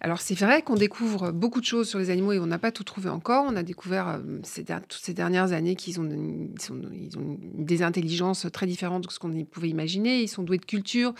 Alors 0.00 0.20
c'est 0.20 0.34
vrai 0.34 0.62
qu'on 0.62 0.74
découvre 0.74 1.30
beaucoup 1.30 1.60
de 1.60 1.66
choses 1.66 1.88
sur 1.88 1.98
les 1.98 2.10
animaux 2.10 2.32
et 2.32 2.38
on 2.38 2.46
n'a 2.46 2.58
pas 2.58 2.72
tout 2.72 2.84
trouvé 2.84 3.10
encore. 3.10 3.44
On 3.46 3.56
a 3.56 3.62
découvert 3.62 4.08
euh, 4.08 4.18
ces, 4.42 4.64
toutes 4.64 4.92
ces 5.02 5.14
dernières 5.14 5.52
années 5.52 5.76
qu'ils 5.76 6.00
ont, 6.00 6.08
ils 6.08 7.18
ont 7.18 7.38
des 7.54 7.82
intelligences 7.82 8.46
très 8.52 8.66
différentes 8.66 9.06
de 9.06 9.12
ce 9.12 9.18
qu'on 9.18 9.44
pouvait 9.44 9.68
imaginer. 9.68 10.22
Ils 10.22 10.28
sont 10.28 10.42
doués 10.42 10.58
de 10.58 10.64
culture, 10.64 11.14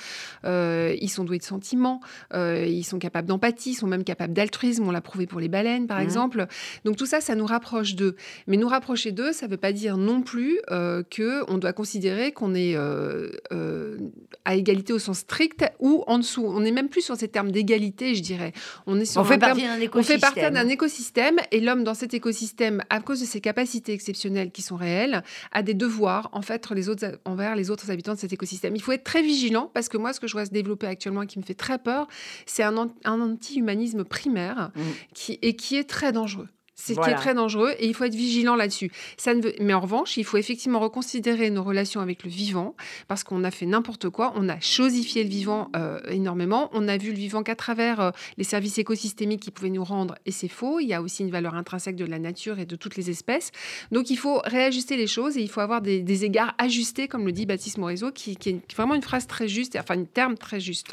euh, 0.45 0.97
ils 1.01 1.11
sont 1.11 1.25
doués 1.25 1.39
de 1.39 1.45
sentiments, 1.45 2.01
ils 2.35 2.85
sont 2.85 2.99
capables 2.99 3.29
d'empathie, 3.29 3.71
ils 3.71 3.75
sont 3.75 3.87
même 3.87 4.05
capables 4.05 4.33
d'altruisme. 4.33 4.87
On 4.87 4.91
l'a 4.91 5.01
prouvé 5.01 5.27
pour 5.27 5.41
les 5.41 5.49
baleines, 5.49 5.87
par 5.87 5.99
mmh. 5.99 6.03
exemple. 6.03 6.47
Donc 6.85 6.97
tout 6.97 7.07
ça, 7.07 7.21
ça 7.21 7.35
nous 7.35 7.47
rapproche 7.47 7.95
d'eux. 7.95 8.17
Mais 8.47 8.57
nous 8.57 8.69
rapprocher 8.69 9.13
d'eux, 9.13 9.33
ça 9.33 9.47
ne 9.47 9.51
veut 9.51 9.57
pas 9.57 9.73
dire 9.73 9.97
non 9.97 10.23
plus 10.23 10.61
que 10.69 11.51
on 11.51 11.59
doit 11.59 11.73
considérer 11.73 12.33
qu'on 12.33 12.55
est 12.55 12.77
euh, 12.77 13.31
euh, 13.53 13.99
à 14.45 14.55
égalité 14.57 14.93
au 14.93 14.99
sens 14.99 15.19
strict 15.19 15.65
ou 15.79 16.05
en 16.07 16.19
dessous. 16.19 16.45
On 16.45 16.61
n'est 16.61 16.73
même 16.73 16.89
plus 16.89 17.03
sur 17.03 17.17
ces 17.17 17.29
termes 17.29 17.51
d'égalité, 17.51 18.15
je 18.15 18.23
dirais. 18.23 18.53
On, 18.87 18.99
est 18.99 19.05
sur 19.05 19.21
on 19.21 19.25
fait 19.25 19.39
partie 19.39 19.63
d'un 19.63 19.81
écosystème. 19.81 20.17
On 20.17 20.21
fait 20.21 20.41
partie 20.41 20.55
d'un 20.55 20.69
écosystème 20.69 21.37
et 21.51 21.61
l'homme 21.61 21.85
dans 21.85 21.95
cet 21.95 22.15
écosystème, 22.15 22.83
à 22.91 23.01
cause 23.01 23.21
de 23.21 23.27
ses 23.27 23.41
capacités 23.41 23.93
exceptionnelles 23.93 24.51
qui 24.51 24.63
sont 24.63 24.77
réelles, 24.77 25.23
a 25.53 25.63
des 25.63 25.75
devoirs 25.75 26.29
en 26.33 26.43
fait 26.43 26.71
les 26.71 26.89
autres, 26.89 27.19
envers 27.25 27.57
les 27.57 27.71
autres 27.71 27.91
habitants 27.91 28.15
de 28.15 28.19
cet 28.19 28.33
écosystème. 28.33 28.77
Il 28.77 28.83
faut 28.83 28.93
être 28.93 29.05
très 29.05 29.23
vigilant 29.23 29.71
parce 29.73 29.89
que 29.89 29.97
moi, 29.97 30.13
ce 30.13 30.21
que 30.21 30.27
je 30.27 30.33
vois 30.33 30.45
se 30.45 30.51
développer 30.51 30.87
actuellement 30.87 31.23
et 31.23 31.27
qui 31.27 31.39
me 31.39 31.45
fait 31.45 31.55
très 31.55 31.79
peur, 31.79 32.07
c'est 32.47 32.63
un, 32.63 32.77
un 33.05 33.21
anti-humanisme 33.21 34.05
primaire 34.05 34.71
mmh. 34.75 34.81
qui, 35.15 35.39
et 35.43 35.57
qui 35.57 35.77
est 35.77 35.89
très 35.89 36.13
dangereux. 36.13 36.49
C'est 36.81 36.99
qui 36.99 37.11
est 37.11 37.15
très 37.15 37.35
dangereux 37.35 37.75
et 37.79 37.87
il 37.87 37.95
faut 37.95 38.05
être 38.05 38.15
vigilant 38.15 38.57
là-dessus. 38.57 38.91
Ça 39.17 39.35
ne 39.35 39.43
veut... 39.43 39.55
Mais 39.61 39.75
en 39.75 39.81
revanche, 39.81 40.17
il 40.17 40.25
faut 40.25 40.39
effectivement 40.39 40.81
reconsidérer 40.81 41.51
nos 41.51 41.63
relations 41.63 42.01
avec 42.01 42.25
le 42.25 42.31
vivant 42.31 42.75
parce 43.07 43.23
qu'on 43.23 43.45
a 43.45 43.51
fait 43.51 43.67
n'importe 43.67 44.09
quoi. 44.09 44.33
On 44.35 44.49
a 44.49 44.59
chosifié 44.61 45.23
le 45.23 45.29
vivant 45.29 45.71
euh, 45.77 46.01
énormément. 46.09 46.71
On 46.73 46.89
a 46.89 46.97
vu 46.97 47.11
le 47.11 47.17
vivant 47.17 47.43
qu'à 47.43 47.55
travers 47.55 48.01
euh, 48.01 48.11
les 48.39 48.45
services 48.45 48.79
écosystémiques 48.79 49.41
qui 49.41 49.51
pouvaient 49.51 49.71
nous 49.71 49.85
rendre 49.85 50.15
et 50.25 50.33
c'est 50.33 50.49
faux. 50.49 50.81
Il 50.81 50.87
y 50.87 50.95
a 50.95 51.03
aussi 51.03 51.23
une 51.23 51.31
valeur 51.31 51.55
intrinsèque 51.55 51.97
de 51.97 52.07
la 52.07 52.19
nature 52.19 52.59
et 52.59 52.67
de 52.67 52.77
toutes 52.77 52.97
les 52.97 53.11
espèces. 53.11 53.53
Donc 53.93 54.09
il 54.09 54.17
faut 54.17 54.41
réajuster 54.45 54.97
les 54.97 55.07
choses 55.07 55.37
et 55.37 55.43
il 55.43 55.51
faut 55.51 55.61
avoir 55.61 55.83
des, 55.83 56.25
égards 56.25 56.55
ajustés, 56.59 57.09
comme 57.09 57.27
le 57.27 57.33
dit 57.33 57.47
Baptiste 57.47 57.79
Morisot, 57.79 58.11
qui, 58.13 58.37
qui 58.37 58.51
est 58.51 58.75
vraiment 58.75 58.95
une 58.95 59.03
phrase 59.03 59.27
très 59.27 59.49
juste, 59.49 59.77
enfin 59.79 59.99
un 59.99 60.05
terme 60.05 60.37
très 60.37 60.61
juste. 60.61 60.89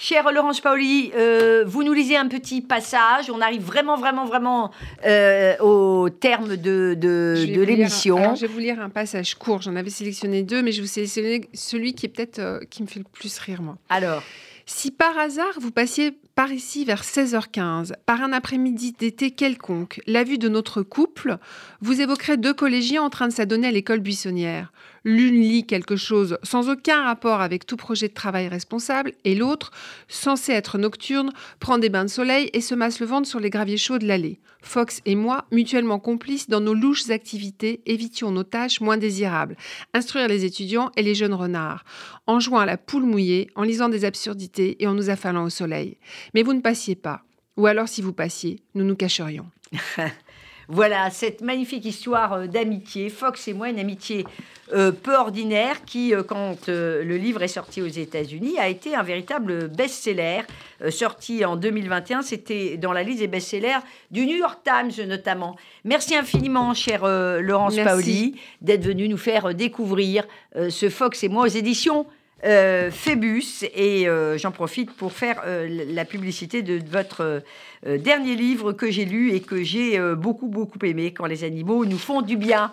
Cher 0.00 0.30
Laurence 0.30 0.60
Paoli, 0.60 1.10
euh, 1.16 1.64
vous 1.66 1.82
nous 1.82 1.92
lisez 1.92 2.16
un 2.16 2.28
petit 2.28 2.60
passage. 2.60 3.30
On 3.30 3.40
arrive 3.40 3.62
vraiment, 3.62 3.96
vraiment, 3.96 4.26
vraiment 4.26 4.70
euh, 5.28 5.56
au 5.58 6.10
terme 6.10 6.56
de, 6.56 6.94
de, 6.94 7.62
l'émission. 7.62 8.34
Je 8.34 8.42
vais 8.42 8.46
vous 8.46 8.58
lire 8.58 8.80
un 8.80 8.88
passage 8.88 9.34
court. 9.34 9.62
J'en 9.62 9.76
avais 9.76 9.90
sélectionné 9.90 10.42
deux, 10.42 10.62
mais 10.62 10.72
je 10.72 10.78
vais 10.78 10.82
vous 10.82 10.92
sélectionner 10.92 11.48
celui 11.54 11.94
qui 11.94 12.06
est 12.06 12.08
peut-être 12.08 12.38
euh, 12.38 12.60
qui 12.70 12.82
me 12.82 12.88
fait 12.88 13.00
le 13.00 13.06
plus 13.12 13.38
rire, 13.38 13.62
moi. 13.62 13.76
Alors 13.88 14.22
si 14.68 14.90
par 14.90 15.16
hasard 15.16 15.58
vous 15.60 15.70
passiez 15.70 16.12
par 16.38 16.52
ici 16.52 16.84
vers 16.84 17.02
16h15, 17.02 17.94
par 18.06 18.22
un 18.22 18.32
après-midi 18.32 18.94
d'été 18.96 19.32
quelconque, 19.32 20.00
la 20.06 20.22
vue 20.22 20.38
de 20.38 20.48
notre 20.48 20.82
couple, 20.82 21.38
vous 21.80 22.00
évoquerez 22.00 22.36
deux 22.36 22.54
collégiens 22.54 23.02
en 23.02 23.10
train 23.10 23.26
de 23.26 23.32
s'adonner 23.32 23.66
à 23.66 23.72
l'école 23.72 23.98
buissonnière. 23.98 24.72
L'une 25.02 25.40
lit 25.40 25.66
quelque 25.66 25.96
chose 25.96 26.38
sans 26.44 26.68
aucun 26.68 27.02
rapport 27.02 27.40
avec 27.40 27.66
tout 27.66 27.76
projet 27.76 28.06
de 28.06 28.14
travail 28.14 28.46
responsable, 28.46 29.14
et 29.24 29.34
l'autre, 29.34 29.72
censée 30.06 30.52
être 30.52 30.78
nocturne, 30.78 31.32
prend 31.58 31.78
des 31.78 31.88
bains 31.88 32.04
de 32.04 32.10
soleil 32.10 32.50
et 32.52 32.60
se 32.60 32.76
masse 32.76 33.00
le 33.00 33.06
ventre 33.06 33.26
sur 33.26 33.40
les 33.40 33.50
graviers 33.50 33.76
chauds 33.76 33.98
de 33.98 34.06
l'allée. 34.06 34.38
Fox 34.60 35.00
et 35.06 35.14
moi, 35.14 35.46
mutuellement 35.52 35.98
complices 35.98 36.48
dans 36.48 36.60
nos 36.60 36.74
louches 36.74 37.10
activités, 37.10 37.80
évitions 37.86 38.32
nos 38.32 38.42
tâches 38.42 38.80
moins 38.80 38.96
désirables, 38.96 39.56
instruire 39.94 40.28
les 40.28 40.44
étudiants 40.44 40.90
et 40.96 41.02
les 41.02 41.14
jeunes 41.14 41.34
renards, 41.34 41.84
en 42.26 42.40
jouant 42.40 42.58
à 42.58 42.66
la 42.66 42.76
poule 42.76 43.04
mouillée, 43.04 43.50
en 43.54 43.62
lisant 43.62 43.88
des 43.88 44.04
absurdités 44.04 44.82
et 44.82 44.86
en 44.86 44.94
nous 44.94 45.10
affalant 45.10 45.44
au 45.44 45.50
soleil. 45.50 45.96
Mais 46.34 46.42
vous 46.42 46.54
ne 46.54 46.60
passiez 46.60 46.94
pas. 46.94 47.22
Ou 47.56 47.66
alors, 47.66 47.88
si 47.88 48.02
vous 48.02 48.12
passiez, 48.12 48.62
nous 48.74 48.84
nous 48.84 48.96
cacherions. 48.96 49.46
Voilà, 50.70 51.08
cette 51.08 51.40
magnifique 51.40 51.86
histoire 51.86 52.34
euh, 52.34 52.46
d'amitié. 52.46 53.08
Fox 53.08 53.48
et 53.48 53.54
moi, 53.54 53.70
une 53.70 53.78
amitié 53.78 54.26
euh, 54.74 54.92
peu 54.92 55.16
ordinaire 55.16 55.82
qui, 55.86 56.14
euh, 56.14 56.22
quand 56.22 56.68
le 56.68 57.16
livre 57.16 57.42
est 57.42 57.48
sorti 57.48 57.80
aux 57.80 57.86
États-Unis, 57.86 58.58
a 58.58 58.68
été 58.68 58.94
un 58.94 59.02
véritable 59.02 59.68
best-seller. 59.68 60.42
sorti 60.90 61.42
en 61.46 61.56
2021, 61.56 62.20
c'était 62.20 62.76
dans 62.76 62.92
la 62.92 63.02
liste 63.02 63.20
des 63.20 63.28
best-sellers 63.28 63.80
du 64.10 64.26
New 64.26 64.36
York 64.36 64.60
Times 64.62 65.06
notamment. 65.06 65.56
Merci 65.84 66.14
infiniment, 66.14 66.74
chère 66.74 67.06
Laurence 67.40 67.76
Paoli, 67.76 68.38
d'être 68.60 68.84
venue 68.84 69.08
nous 69.08 69.16
faire 69.16 69.54
découvrir 69.54 70.24
ce 70.54 70.90
Fox 70.90 71.24
et 71.24 71.28
moi 71.28 71.44
aux 71.44 71.48
éditions 71.48 72.06
euh, 72.44 72.90
Phébus. 72.90 73.64
Et 73.74 74.08
euh, 74.08 74.38
j'en 74.38 74.52
profite 74.52 74.92
pour 74.92 75.12
faire 75.12 75.42
euh, 75.44 75.84
la 75.90 76.04
publicité 76.04 76.62
de, 76.62 76.80
votre 76.88 77.42
dernier 77.84 78.34
livre 78.34 78.72
que 78.72 78.90
j'ai 78.90 79.04
lu 79.04 79.32
et 79.32 79.40
que 79.40 79.62
j'ai 79.62 80.00
beaucoup, 80.16 80.48
beaucoup 80.48 80.78
aimé, 80.84 81.12
Quand 81.12 81.26
les 81.26 81.44
animaux 81.44 81.84
nous 81.84 81.98
font 81.98 82.22
du 82.22 82.36
bien. 82.36 82.72